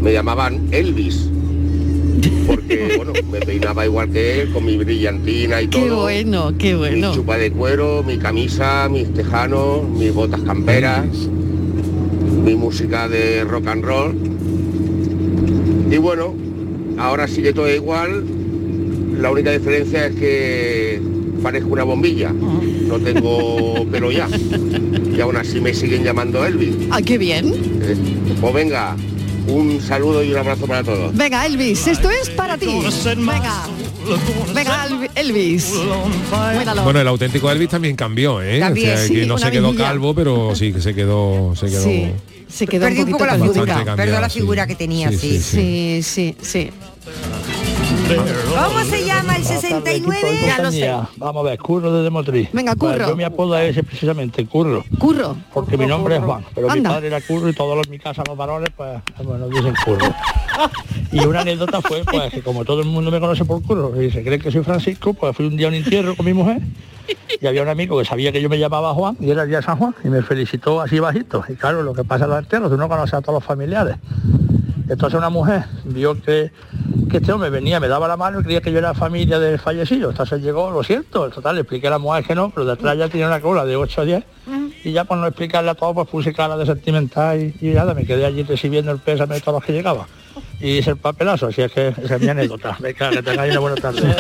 [0.01, 1.25] me llamaban Elvis.
[2.47, 6.01] Porque, bueno, me peinaba igual que él, con mi brillantina y Qué todo.
[6.01, 7.09] bueno, qué bueno.
[7.09, 11.05] Mi chupa de cuero, mi camisa, mis tejanos, mis botas camperas,
[12.43, 14.15] mi música de rock and roll.
[15.91, 16.34] Y bueno,
[16.97, 18.24] ahora sigue todo igual.
[19.20, 21.01] La única diferencia es que
[21.43, 22.32] parezco una bombilla.
[22.32, 24.28] No tengo pelo ya.
[25.15, 26.76] Y aún así me siguen llamando Elvis.
[26.91, 27.53] Ah, qué bien.
[27.82, 27.95] Eh,
[28.39, 28.95] Pues venga,
[29.49, 31.15] un saludo y un abrazo para todos.
[31.15, 32.67] Venga, Elvis, esto es para ti.
[33.15, 33.67] Venga.
[34.53, 35.73] Venga, Elvi- Elvis.
[36.31, 36.83] Muéralo.
[36.83, 38.59] Bueno, el auténtico Elvis también cambió, ¿eh?
[38.59, 41.67] También, o sea, sí, que no se quedó calvo, pero sí que se quedó, se
[41.67, 41.83] quedó.
[41.83, 42.07] Sí,
[42.47, 43.75] se quedó Perdí un un poco la figura.
[43.75, 44.39] cambiado, Perdón la sí.
[44.39, 45.39] figura que tenía, Sí, sí.
[45.39, 46.69] sí, Sí, sí, sí.
[48.10, 50.39] ¿Cómo se llama el 69?
[50.45, 50.91] Ya lo sé.
[51.18, 52.49] Vamos a ver, Curro desde Motriz.
[52.51, 53.10] Venga, Curro.
[53.10, 54.84] Yo mi apodo es ese precisamente, Curro.
[54.97, 55.36] Curro.
[55.53, 58.24] Porque mi nombre es Juan, pero mi padre era Curro y todos los mi casa,
[58.28, 60.05] los varones, pues, bueno, dicen Curro.
[61.12, 64.12] Y una anécdota fue, pues, que como todo el mundo me conoce por Curro y
[64.12, 66.62] se cree que soy Francisco, pues fui un día a un entierro con mi mujer
[67.41, 69.57] y había un amigo que sabía que yo me llamaba Juan y era el día
[69.57, 71.43] de San Juan y me felicitó así bajito.
[71.47, 73.95] Y claro, lo que pasa en los entierros, tú no conoces a todos los familiares.
[74.89, 76.51] Entonces una mujer vio que,
[77.09, 79.59] que este hombre venía, me daba la mano y creía que yo era familia del
[79.59, 80.09] fallecido.
[80.09, 82.97] Entonces llegó, lo siento, en total, le expliqué a la mujer que no, pero detrás
[82.97, 84.23] ya tenía una cola de 8 a 10
[84.83, 87.93] y ya por no explicarle a todo, pues puse cara de sentimental y, y nada,
[87.93, 90.07] me quedé allí recibiendo el pésame de todos los que llegaban.
[90.62, 92.76] Y el papelazo, así es que esa es mi anécdota.
[92.80, 94.01] Venga, que tengáis una buena tarde.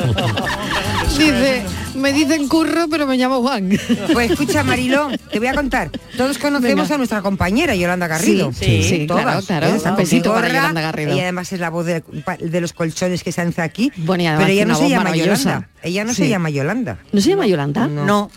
[1.17, 1.63] Dice,
[1.95, 3.69] me dicen curro, pero me llamo Juan.
[4.13, 5.89] Pues escucha, Mariló, te voy a contar.
[6.15, 6.95] Todos conocemos Venga.
[6.95, 8.51] a nuestra compañera Yolanda Garrido.
[8.53, 9.23] Sí, sí, Todas.
[9.23, 9.69] claro, claro.
[9.69, 11.15] Un está besito para gorra, Yolanda Garrido.
[11.17, 12.03] Y además es la voz de,
[12.39, 13.91] de los colchones que se hace aquí.
[13.97, 15.15] Bueno, y además pero ella no se llama.
[15.15, 15.69] Yolanda.
[15.81, 16.15] Ella no Sí.
[16.23, 16.97] se llama Yolanda.
[17.11, 17.87] ¿No se llama Yolanda?
[17.87, 18.31] No.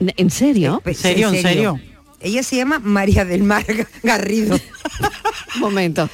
[0.00, 0.82] ¿En serio?
[0.84, 1.28] ¿En serio?
[1.32, 1.80] ¿En serio?
[2.24, 3.64] Ella se llama María del Mar
[4.02, 4.58] Garrido.
[5.60, 6.08] Momento.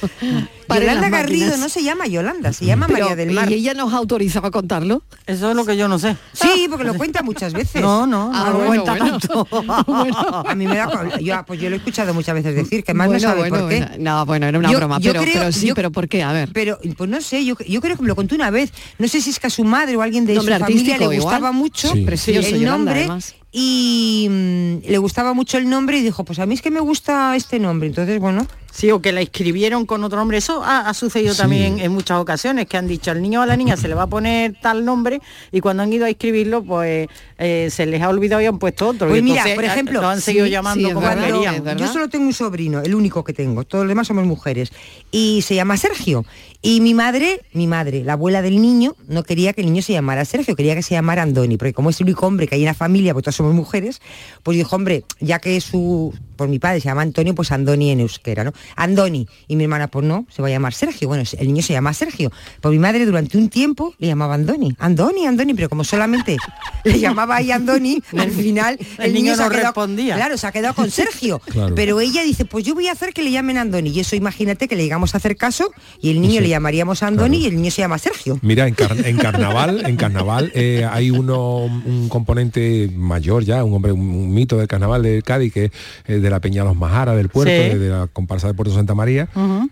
[0.67, 3.49] Paren Yolanda Garrido no se llama Yolanda, se llama Pero, María del Mar.
[3.51, 5.03] ¿Y ella nos autorizaba a contarlo?
[5.25, 6.15] Eso es lo que yo no sé.
[6.33, 7.81] Sí, porque lo cuenta muchas veces.
[7.81, 9.19] No, no, Ah, no lo bueno, cuenta bueno.
[9.19, 10.45] tanto.
[10.47, 13.09] A mí me da yo, pues yo lo he escuchado muchas veces decir que más
[13.09, 13.77] no sabe bueno, por qué.
[13.79, 13.95] bueno.
[13.99, 16.23] No, bueno, era una Yo- broma, yo pero, creo- pero sí, yo- pero ¿por qué?
[16.23, 16.49] A ver.
[16.53, 18.71] Pero pues no sé, yo, yo creo que me lo contó una vez.
[18.99, 21.19] No sé si es que a su madre o alguien de su familia le igual.
[21.21, 22.01] gustaba mucho Sí.
[22.05, 23.35] Precioso, el Yolanda, nombre además.
[23.51, 26.79] Y mm, le gustaba mucho el nombre y dijo, pues a mí es que me
[26.79, 27.87] gusta este nombre.
[27.87, 30.37] Entonces, bueno, Sí, o que la escribieron con otro nombre.
[30.37, 31.41] Eso ha, ha sucedido Sí.
[31.41, 33.95] también en muchas ocasiones, que han dicho al niño o a la niña se le
[33.95, 37.07] va a poner tal nombre y cuando han ido a escribirlo, pues
[37.37, 39.07] eh, se les ha olvidado y han puesto otro.
[39.09, 41.25] Pues Y mira, entonces, por ejemplo, lo han seguido sí, llamando sí, es como verdad,
[41.25, 41.55] querían.
[41.55, 41.85] es verdad.
[41.85, 43.63] Yo solo tengo un sobrino, el único que tengo.
[43.65, 44.71] Todos los demás somos mujeres.
[45.11, 46.25] Y se llama Sergio.
[46.61, 49.93] Y mi madre, mi madre, la abuela del niño, no quería que el niño se
[49.93, 52.61] llamara Sergio, quería que se llamara Andoni, porque como es el único hombre que hay
[52.61, 53.99] en la familia, porque todos somos mujeres,
[54.43, 57.99] pues dijo, hombre, ya que su, por mi padre se llama Antonio, pues Andoni en
[57.99, 58.51] euskera, ¿no?
[58.75, 59.27] Andoni.
[59.47, 61.07] Y mi hermana, pues no, se va a llamar Sergio.
[61.07, 62.31] Bueno, el niño se llama Sergio.
[62.61, 64.75] Pues mi madre durante un tiempo le llamaba Andoni.
[64.79, 66.37] Andoni, Andoni, pero como solamente
[66.83, 70.15] le llamaba ahí Andoni, al final el, El niño ha no quedado- respondía.
[70.15, 71.39] Claro, se ha quedado con Sergio.
[71.51, 71.75] Claro.
[71.75, 73.91] Pero ella dice, pues yo voy a hacer que le llamen Andoni.
[73.91, 75.71] Y eso imagínate que le llegamos a hacer caso
[76.01, 78.39] y el niño le llamaríamos Andoni y el niño se llama Sergio.
[78.41, 83.73] Mira, en, car- en carnaval, en carnaval eh, hay uno, un componente mayor ya, un
[83.75, 85.71] hombre, un, un mito del carnaval de Cádiz, que
[86.07, 87.57] eh, de la Peña Los Majara del puerto, Sí.
[87.69, 89.29] de, de la comparsa de Puerto Santa María,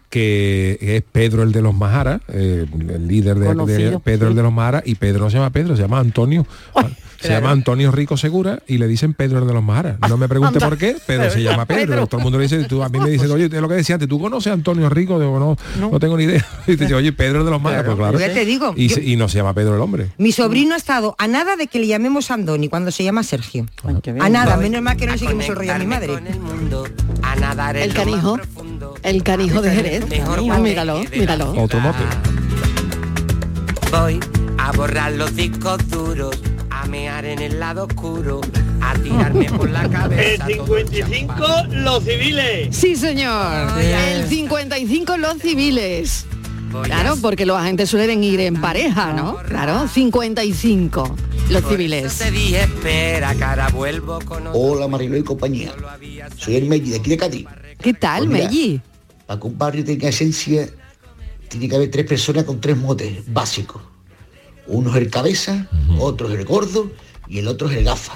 [0.09, 4.53] que es Pedro el de los Majara, eh, el líder de, Pedro el de los
[4.53, 6.45] Majara, y Pedro no se llama Pedro, se llama Antonio.
[7.19, 7.41] Se claro.
[7.41, 9.97] llama Antonio Rico Segura y le dicen Pedro el de los Majara.
[10.07, 10.69] No me pregunte Anda.
[10.69, 11.81] por qué, pero Pero se llama Pedro.
[11.87, 12.07] Pedro.
[12.07, 13.95] Todo el mundo le dice, tú, a mí me dicen, oye, es lo que decía
[13.95, 15.19] antes, ¿tú conoces a Antonio Rico?
[15.19, 15.57] Digo, no,
[15.91, 16.45] no, tengo ni idea.
[16.67, 18.17] Y te dice, oye, Pedro el de los Majara, pues claro.
[18.19, 20.07] Ya te digo, yo- y no se llama Pedro el hombre.
[20.17, 23.65] Mi sobrino ha estado a nada de que le llamemos Andoni cuando se llama Sergio.
[24.21, 26.13] A nada, menos mal que no le seguimos el rollo a mi madre.
[27.75, 28.39] El canijo.
[29.03, 30.03] El canijo de Jerez.
[30.51, 31.53] Ah, míralo, míralo.
[31.53, 31.99] Otro mote.
[33.91, 34.19] Voy
[34.57, 36.39] a borrar los discos duros,
[36.69, 38.41] a mear en el lado oscuro,
[38.81, 40.45] a tirarme por la cabeza.
[40.47, 42.75] El 55, los civiles.
[42.75, 43.79] Sí, señor.
[43.79, 46.25] El 55 los civiles.
[46.83, 49.37] Claro, porque los agentes suelen ir en pareja, ¿no?
[49.47, 51.15] Claro, 55
[51.49, 52.15] los civiles.
[52.17, 54.59] Te dije, espera, cara, vuelvo con otro.
[54.59, 55.73] Hola Marilo y compañía.
[56.37, 57.47] Soy el Melli de aquí de Cádiz.
[57.81, 58.81] ¿Qué tal, Pues mira, Melli?
[59.25, 60.69] Para que un barrio tenga esencia,
[61.47, 63.81] tiene que haber tres personas con tres motes básicos.
[64.67, 65.67] Uno es el cabeza,
[65.97, 66.91] otro es el gordo
[67.27, 68.13] y el otro es el gafa.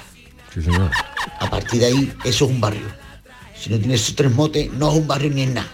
[1.40, 2.86] A partir de ahí, eso es un barrio.
[3.58, 5.68] Si no tiene esos tres motes, no es un barrio ni es nada.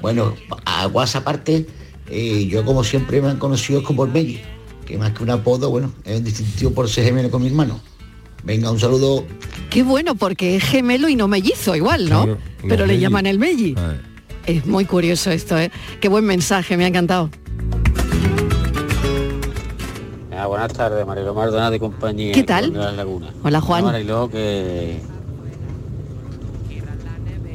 [0.00, 0.34] Bueno,
[0.64, 1.66] aguas aparte,
[2.08, 4.40] eh, yo como siempre me han conocido como el Melli,
[4.86, 7.80] que más que un apodo, bueno, es un distintivo por ser gemelo con mi hermano.
[8.42, 9.24] Venga, un saludo.
[9.70, 12.24] Qué bueno, porque es gemelo y no mellizo igual, ¿no?
[12.24, 12.38] Claro,
[12.68, 13.74] Pero le llaman el Melli.
[14.46, 15.70] Es muy curioso esto, ¿eh?
[16.00, 17.30] Qué buen mensaje, me ha encantado.
[20.36, 22.34] Ah, buenas tardes, Mariló Maldonado y compañía.
[22.34, 22.72] ¿Qué tal?
[22.72, 23.32] De las Lagunas.
[23.42, 23.84] Hola, Juan.
[23.84, 25.00] Mariló, que...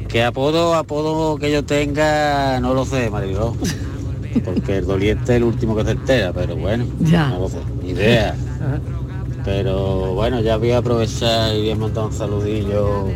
[0.08, 3.54] Que apodo, apodo que yo tenga, no lo sé, Mariló.
[4.44, 7.28] Porque el doliente es el último que se entera, pero bueno, Ya.
[7.30, 7.48] no
[7.82, 8.34] ni idea.
[9.44, 13.06] Pero bueno, ya voy a aprovechar y voy a mandar un saludillo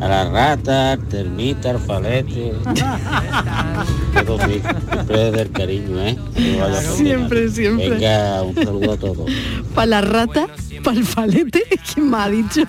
[0.00, 2.52] a la rata, al termita, al falete.
[4.26, 6.16] Todo sí, siempre del cariño, ¿eh?
[6.58, 7.90] Vaya Siempre, siempre.
[7.90, 9.30] Venga, un saludo a todos.
[9.74, 10.46] Para la rata,
[10.82, 11.62] para el falete,
[11.94, 12.62] ¿quién me ha dicho?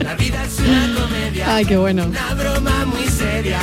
[0.00, 1.54] La vida es una comedia.
[1.54, 2.06] Ay, qué bueno.
[2.06, 3.60] Una broma muy seria.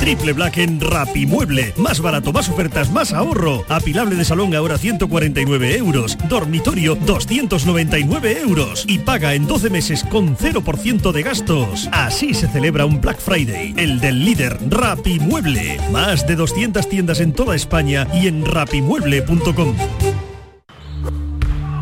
[0.00, 1.74] Triple Black en Rapimueble.
[1.76, 3.64] Más barato, más ofertas, más ahorro.
[3.68, 6.16] Apilable de salón ahora 149 euros.
[6.28, 8.84] Dormitorio 299 euros.
[8.86, 11.88] Y paga en 12 meses con 0% de gastos.
[11.92, 13.74] Así se celebra un Black Friday.
[13.76, 15.78] El del líder Rapimueble.
[15.90, 19.76] Más de 200 tiendas en toda España y en rapimueble.com.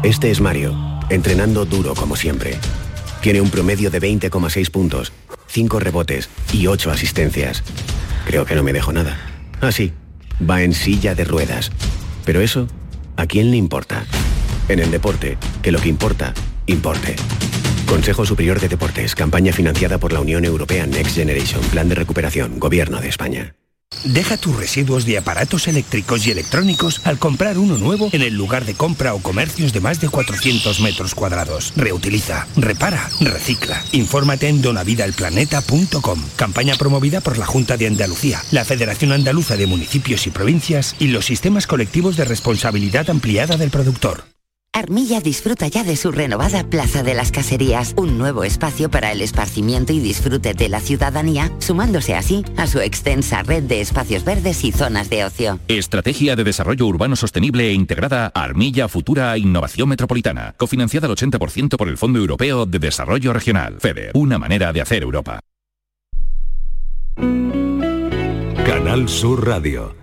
[0.04, 0.76] Este es Mario,
[1.08, 2.58] entrenando duro como siempre.
[3.22, 5.12] Tiene un promedio de 20,6 puntos,
[5.54, 7.62] 5 rebotes y 8 asistencias.
[8.26, 9.16] Creo que no me dejo nada.
[9.60, 9.92] Ah, sí,
[10.50, 11.70] va en silla de ruedas.
[12.24, 12.66] Pero eso,
[13.16, 14.04] ¿a quién le importa?
[14.68, 16.34] En el deporte, que lo que importa,
[16.66, 17.14] importe.
[17.86, 22.58] Consejo Superior de Deportes, campaña financiada por la Unión Europea Next Generation, Plan de Recuperación,
[22.58, 23.54] Gobierno de España.
[24.04, 28.64] Deja tus residuos de aparatos eléctricos y electrónicos al comprar uno nuevo en el lugar
[28.64, 31.72] de compra o comercios de más de 400 metros cuadrados.
[31.76, 33.82] Reutiliza, repara, recicla.
[33.92, 36.22] Infórmate en donavidalplaneta.com.
[36.36, 41.08] Campaña promovida por la Junta de Andalucía, la Federación Andaluza de Municipios y Provincias y
[41.08, 44.33] los sistemas colectivos de responsabilidad ampliada del productor.
[44.74, 49.22] Armilla disfruta ya de su renovada Plaza de las Caserías, un nuevo espacio para el
[49.22, 54.64] esparcimiento y disfrute de la ciudadanía, sumándose así a su extensa red de espacios verdes
[54.64, 55.60] y zonas de ocio.
[55.68, 60.54] Estrategia de Desarrollo Urbano Sostenible e Integrada Armilla Futura Innovación Metropolitana.
[60.56, 63.76] Cofinanciada al 80% por el Fondo Europeo de Desarrollo Regional.
[63.78, 64.10] FEDER.
[64.14, 65.38] Una manera de hacer Europa.
[68.66, 69.94] Canal Sur Radio.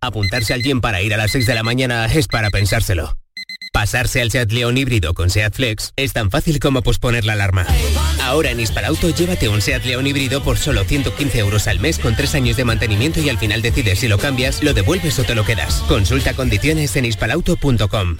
[0.00, 3.19] Apuntarse al gym para ir a las 6 de la mañana es para pensárselo.
[3.80, 7.66] Pasarse al Seat León híbrido con Seat Flex es tan fácil como posponer la alarma.
[8.20, 12.14] Ahora en Hispalauto llévate un Seat León híbrido por solo 115 euros al mes con
[12.14, 15.34] 3 años de mantenimiento y al final decides si lo cambias, lo devuelves o te
[15.34, 15.76] lo quedas.
[15.88, 18.18] Consulta condiciones en hispalauto.com.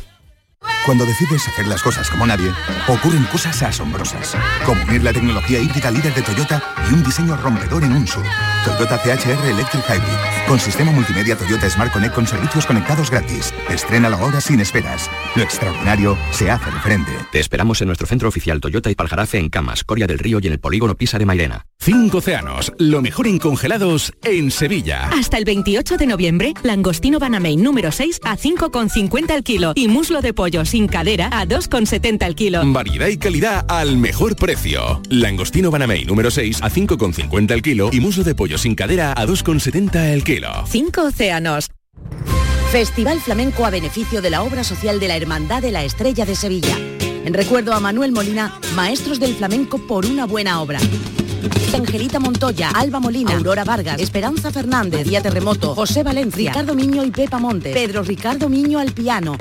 [0.86, 2.50] Cuando decides hacer las cosas como nadie,
[2.88, 4.34] ocurren cosas asombrosas.
[4.64, 8.24] Como unir la tecnología híbrida líder de Toyota y un diseño rompedor en un SUV.
[8.64, 10.48] Toyota CHR Electric Hybrid.
[10.48, 13.52] Con sistema multimedia Toyota Smart Connect con servicios conectados gratis.
[13.68, 15.10] Estrénalo ahora sin esperas.
[15.36, 17.12] Lo extraordinario se hace de frente.
[17.30, 20.46] Te esperamos en nuestro centro oficial Toyota y Paljarafe en Camas, Coria del Río y
[20.46, 21.66] en el polígono Pisa de Mairena.
[21.78, 25.08] Cinco océanos, lo mejor en congelados en Sevilla.
[25.18, 30.20] Hasta el 28 de noviembre, langostino Banamain número 6 a 5,50 al kilo y muslo
[30.20, 32.62] de pollo sin cadera a 2,70 al kilo.
[32.64, 35.02] Variedad y calidad al mejor precio.
[35.08, 39.26] Langostino Banamey número 6 a 5,50 el kilo y muslo de pollo sin cadera a
[39.26, 40.48] 2,70 el kilo.
[40.68, 41.70] Cinco océanos.
[42.70, 46.36] Festival Flamenco a beneficio de la obra social de la Hermandad de la Estrella de
[46.36, 46.76] Sevilla.
[47.24, 50.78] En recuerdo a Manuel Molina, maestros del flamenco por una buena obra.
[51.74, 57.10] Angelita Montoya, Alba Molina, Aurora Vargas, Esperanza Fernández, Día Terremoto, José Valencia, Ricardo Miño y
[57.10, 59.36] Pepa Montes, Pedro Ricardo Miño al piano,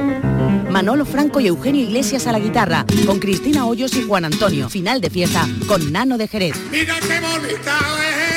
[0.69, 4.69] Manolo Franco y Eugenio Iglesias a la guitarra, con Cristina Hoyos y Juan Antonio.
[4.69, 6.55] Final de fiesta con Nano de Jerez.
[6.71, 7.79] Mira qué bonita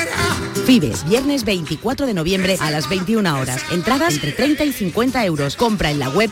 [0.01, 0.65] era.
[0.65, 3.61] Fibes, viernes 24 de noviembre a las 21 horas.
[3.71, 5.55] Entradas entre 30 y 50 euros.
[5.55, 6.31] Compra en la web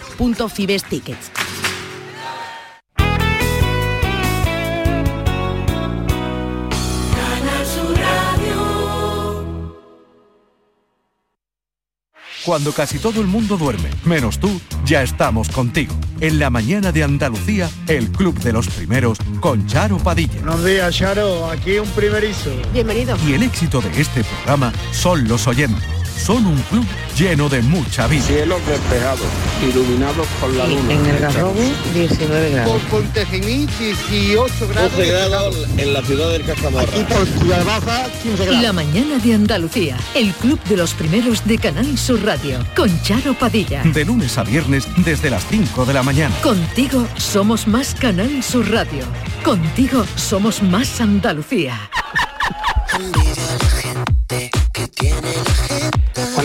[12.46, 15.94] cuando casi todo el mundo duerme, menos tú, ya estamos contigo.
[16.20, 20.42] En la mañana de Andalucía, el Club de los Primeros con Charo Padilla.
[20.42, 21.50] Buenos días, Charo.
[21.50, 22.52] Aquí un primerizo.
[22.74, 23.18] Bienvenido.
[23.28, 26.01] Y el éxito de este programa son los oyentes.
[26.18, 26.86] Son un club
[27.18, 28.24] lleno de mucha vida.
[28.24, 29.26] Cielos despejados,
[29.68, 30.94] iluminados por la luna.
[30.94, 31.56] En el Garrobo,
[31.94, 32.72] 19 grados.
[32.72, 34.92] Por Pontejimí, 18 grados.
[34.96, 36.98] 12 grados en la ciudad del Castamarra.
[36.98, 38.62] Y por Ciudad Baja, 15 grados.
[38.62, 43.34] La mañana de Andalucía, el club de los primeros de Canal Sur Radio, con Charo
[43.34, 43.84] Padilla.
[43.84, 46.36] De lunes a viernes desde las 5 de la mañana.
[46.42, 49.06] Contigo somos más Canal Sur Radio.
[49.44, 51.90] Contigo somos más Andalucía.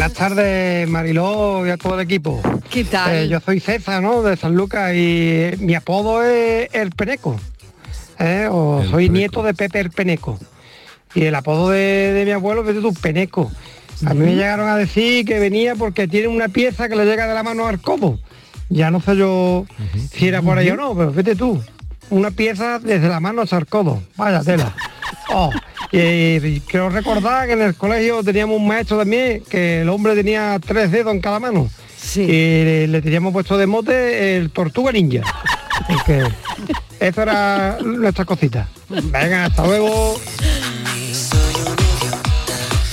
[0.07, 2.40] Buenas tardes, Mariló y a todo el equipo.
[2.70, 3.12] ¿Qué tal?
[3.12, 4.22] Eh, yo soy César, ¿no?
[4.22, 7.34] De San Lucas y mi apodo es El Peneco.
[8.20, 8.46] ¿eh?
[8.48, 10.38] O soy nieto de Pepe el Peneco.
[11.12, 13.50] Y el apodo de, de mi abuelo es tu Peneco.
[14.07, 17.26] A mí me llegaron a decir que venía porque tiene una pieza que le llega
[17.26, 18.20] de la mano al codo.
[18.68, 19.66] Ya no sé yo
[20.12, 21.61] si era por ahí o no, pero vete tú.
[22.11, 24.00] Una pieza desde la mano el codo.
[24.16, 24.72] Vaya tela.
[25.28, 25.50] Oh,
[25.93, 25.99] y,
[26.47, 30.59] y quiero recordar que en el colegio teníamos un maestro también que el hombre tenía
[30.64, 31.68] tres dedos en cada mano.
[32.14, 35.22] Y le, le teníamos puesto de mote el tortuga ninja.
[35.89, 36.22] Porque
[37.01, 38.68] eso era nuestra cosita.
[38.89, 40.18] Venga, hasta luego.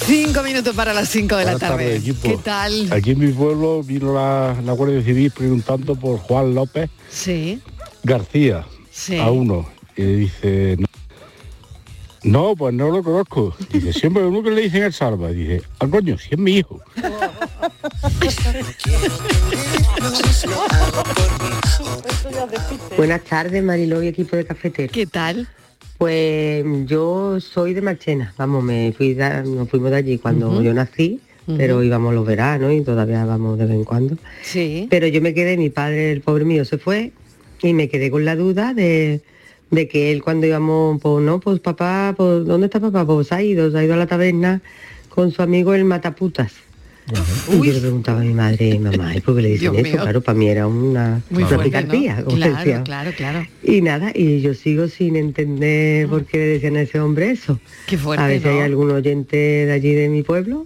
[0.05, 1.95] Cinco minutos para las cinco de la tarde.
[1.95, 2.27] equipo.
[2.27, 2.91] ¿Qué tal?
[2.91, 7.61] Aquí en mi pueblo vino la, la Guardia Civil preguntando por Juan López Sí.
[8.03, 9.17] García Sí.
[9.17, 9.65] a uno.
[9.95, 10.87] Y dice, no,
[12.23, 13.55] no, pues no lo conozco.
[13.71, 15.29] Dice, siempre uno que le dicen el salva.
[15.31, 16.81] Dice, ah, coño, si es mi hijo.
[22.97, 24.91] Buenas tardes, Mariló y equipo de cafetero.
[24.91, 25.47] ¿Qué tal?
[25.97, 30.73] Pues yo soy de Marchena, vamos, me fui de- nos fuimos de allí cuando yo
[30.73, 34.17] nací, pero íbamos los veranos y todavía vamos de vez en cuando.
[34.41, 34.87] Sí.
[34.89, 37.11] Pero yo me quedé, mi padre, el pobre mío, se fue
[37.61, 39.21] y me quedé con la duda de,
[39.71, 43.05] de que él cuando íbamos, pues no, pues papá, pues ¿dónde está papá?
[43.05, 44.61] Pues se ha ido, se ha ido a la taberna
[45.09, 46.53] con su amigo el Mataputas.
[47.51, 49.93] Y yo le preguntaba a mi madre, mamá, ¿y por qué le dicen Dios eso?
[49.95, 50.01] mío.
[50.03, 52.23] Claro, para mí era una, Muy una fuerte, picardía.
[52.23, 53.47] Claro, claro, claro.
[53.61, 57.59] Y nada, y yo sigo sin entender por qué le decían a ese hombre eso.
[57.87, 60.65] Qué fuerte, a ver si hay algún oyente de allí de mi pueblo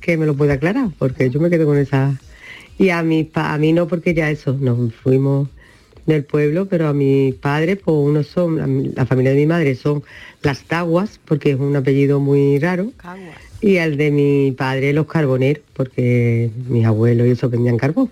[0.00, 2.18] que me lo pueda aclarar, porque yo me quedo con esa...
[2.78, 5.48] Y a mi pa- a mí no, porque ya eso, nos fuimos
[6.06, 9.74] del pueblo, pero a mis padres, pues unos son, la, la familia de mi madre
[9.74, 10.02] son
[10.42, 12.92] las Taguas, porque es un apellido muy raro.
[13.60, 18.10] Y al de mi padre los carboneros, porque mis abuelos y eso vendían carbón.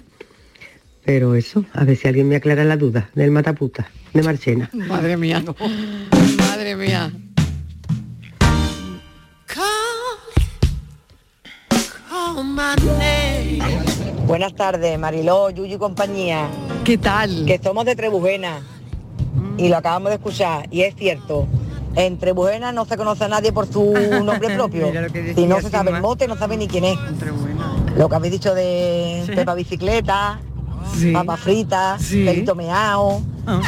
[1.05, 4.71] Pero eso, a ver si alguien me aclara la duda del mataputa, de Marchena.
[4.89, 5.45] Madre mía.
[6.39, 7.13] Madre mía.
[14.27, 16.49] Buenas tardes, Mariló, Yuyu y compañía.
[16.85, 17.45] ¿Qué tal?
[17.47, 18.61] Que somos de Trebujena
[19.59, 21.47] y lo acabamos de escuchar y es cierto.
[21.97, 23.93] En Trebujena no se conoce a nadie por su
[24.25, 24.87] nombre propio.
[24.93, 26.99] Decía Si no se sabe el mote, no sabe ni quién es.
[27.97, 30.41] Lo que habéis dicho de Pepa Bicicleta,
[30.97, 31.13] Sí.
[31.13, 32.25] Papa Frita, Sí.
[32.25, 33.23] Pelito Meao,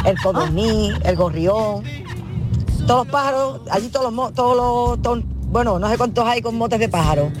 [0.05, 1.83] el Codorní, el Gorrión.
[2.85, 6.55] Todos los pájaros, allí todos los, todos los, todos- bueno, no sé cuántos hay con
[6.57, 7.31] motes de pájaro.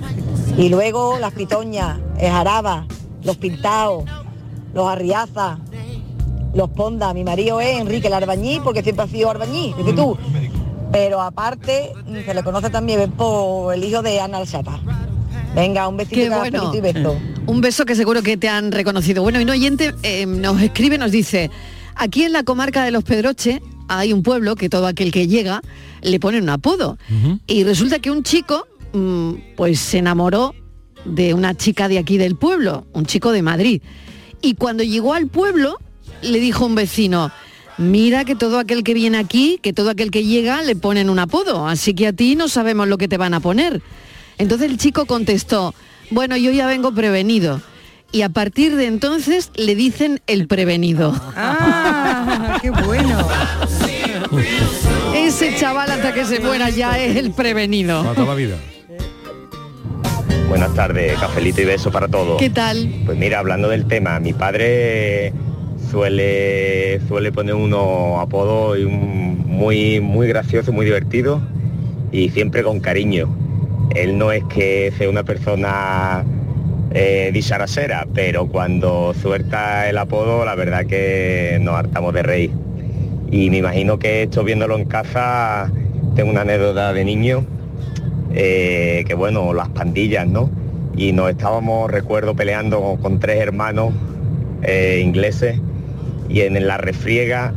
[0.57, 2.87] Y luego las pitoñas, el jaraba,
[3.23, 4.05] los pintados,
[4.73, 5.59] los arriazas,
[6.53, 7.13] los pondas.
[7.13, 10.17] Mi marido es Enrique el Arbañí, porque siempre ha sido Arbañí, dice tú.
[10.91, 14.79] Pero aparte, mm, se le conoce también por el hijo de Ana Alchapa.
[15.55, 16.71] Venga, un besito bueno.
[16.73, 17.17] y beso.
[17.45, 19.23] Un beso que seguro que te han reconocido.
[19.23, 21.49] Bueno, y un oyente eh, nos escribe, nos dice,
[21.95, 25.61] aquí en la comarca de los Pedroche hay un pueblo que todo aquel que llega
[26.01, 26.97] le pone un apodo.
[27.47, 28.76] Y resulta que un chico, mm,
[29.55, 30.53] pues se enamoró
[31.05, 33.81] de una chica de aquí del pueblo, un chico de Madrid.
[34.41, 35.77] Y cuando llegó al pueblo,
[36.21, 37.31] le dijo un vecino,
[37.77, 41.19] mira que todo aquel que viene aquí, que todo aquel que llega, le ponen un
[41.19, 43.81] apodo, así que a ti no sabemos lo que te van a poner.
[44.37, 45.73] Entonces el chico contestó,
[46.11, 47.61] bueno, yo ya vengo prevenido.
[48.11, 51.13] Y a partir de entonces le dicen el prevenido.
[51.35, 53.27] ¡Ah, qué bueno!
[55.13, 58.03] Ese chaval hasta que se muera ya es el prevenido.
[58.35, 58.57] Vida.
[60.47, 62.37] Buenas tardes, cafelito y beso para todos.
[62.39, 62.89] ¿Qué tal?
[63.05, 65.33] Pues mira, hablando del tema, mi padre
[65.91, 71.41] suele, suele poner unos apodos un- muy, muy graciosos, muy divertidos
[72.11, 73.27] y siempre con cariño.
[73.95, 76.23] Él no es que sea una persona
[76.93, 77.31] eh,
[78.13, 82.51] pero cuando suelta el apodo, la verdad que nos hartamos de reír.
[83.31, 85.69] Y me imagino que esto viéndolo en casa,
[86.15, 87.45] tengo una anécdota de niño,
[88.33, 90.49] eh, que bueno, las pandillas, ¿no?
[90.97, 93.93] y nos estábamos, recuerdo, peleando con tres hermanos
[94.63, 95.59] eh, ingleses
[96.27, 97.53] y en la refriega,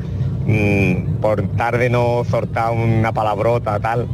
[0.47, 4.07] mm, por tarde no soltar una palabrota tal,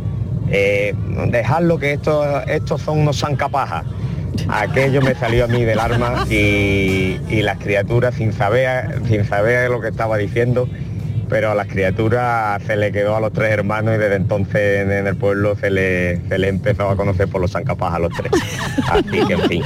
[0.51, 0.95] eh,
[1.29, 3.85] dejadlo que estos, estos son unos zancapajas.
[4.49, 9.71] Aquello me salió a mí del arma y, y las criaturas sin saber, sin saber
[9.71, 10.69] lo que estaba diciendo,
[11.29, 14.93] pero a las criaturas se le quedó a los tres hermanos y desde entonces en,
[14.93, 18.13] en el pueblo se le, se le empezó a conocer por los zancapajas a los
[18.13, 18.33] tres.
[18.89, 19.63] Así que en fin.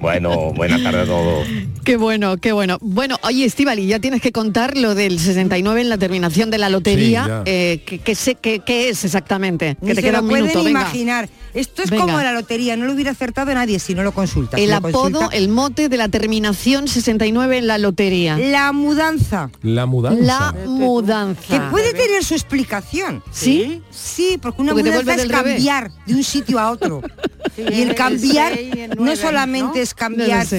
[0.00, 1.46] Bueno, buenas tardes a todos.
[1.84, 2.78] Qué bueno, qué bueno.
[2.80, 6.68] Bueno, oye, Estivali, ya tienes que contar lo del 69 en la terminación de la
[6.68, 7.24] lotería.
[7.24, 9.76] Sí, eh, ¿qué, qué sé, qué, qué es exactamente?
[9.80, 11.26] Ni que te se queda lo un pueden minuto, venga.
[11.54, 12.04] Esto es Venga.
[12.04, 14.56] como la lotería, no lo hubiera acertado nadie si no lo consulta.
[14.56, 18.38] El Si apodo, consulta- el mote de la terminación 69 en la lotería.
[18.38, 19.50] La mudanza.
[19.62, 20.22] La mudanza.
[20.22, 21.42] La mudanza.
[21.48, 23.22] Que puede tener su explicación.
[23.30, 23.82] ¿Sí?
[23.90, 25.54] Sí, porque una Porque mudanza es revés.
[25.54, 27.02] cambiar de un sitio a otro.
[27.56, 29.82] y el el cambiar seis y el no solamente ¿no?
[29.82, 30.46] es cambiar.
[30.50, 30.58] No.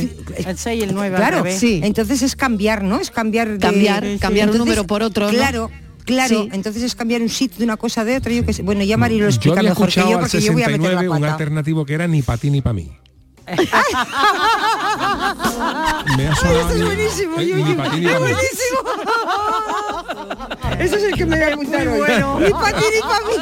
[0.50, 1.60] El 6 y el 9 Claro, al revés.
[1.60, 1.82] sí.
[1.84, 3.00] Entonces es cambiar, ¿no?
[3.00, 3.58] Es cambiar de...
[3.60, 5.70] Cambiar, cambiar un número por otro, ¿no?
[6.10, 6.44] Claro.
[6.44, 6.50] Sí.
[6.54, 8.62] entonces es cambiar un sitio de una cosa de otra, yo que sé.
[8.64, 10.82] Bueno, ya Mari lo Yo explica había mejor que yo porque yo voy a meter
[10.82, 11.32] 69 la un pata.
[11.34, 12.92] alternativo que era ni para ti ni para mí.
[16.18, 18.14] Me ha sonado Eso es buenísimo, eh, yo- ni yo- ti ni mí.
[20.80, 21.98] Eso es el que me voy a apuntar hoy.
[22.00, 22.40] bueno.
[22.46, 23.34] Ni para ti ni para mí.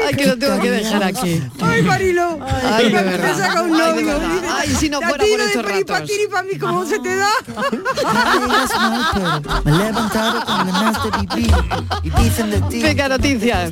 [0.07, 1.41] Ay, que lo tengo que dejar aquí.
[1.61, 2.39] Ay, Marilo.
[2.63, 3.37] Ay, de Me verdad.
[3.37, 4.05] saca un Ay, de novio.
[4.19, 4.29] verdad.
[4.41, 6.09] dice, Ay, si no "A fuera ti por no estos Ni para ratos".
[6.09, 7.29] ti para mí, ¿cómo se te da?
[9.63, 11.55] Me he levantado con ganas de vivir
[12.03, 12.81] y dicen de ti.
[12.81, 13.71] Venga, noticias.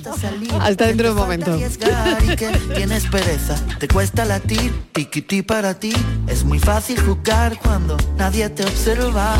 [0.61, 1.53] Hasta dentro de un momento.
[1.53, 5.93] arriesgar y que tienes pereza, te cuesta latir, tiquití para ti,
[6.27, 9.35] es muy fácil jugar cuando nadie te observa.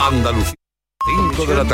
[0.00, 0.54] Andalucía.
[1.04, 1.72] 5 de la tarde.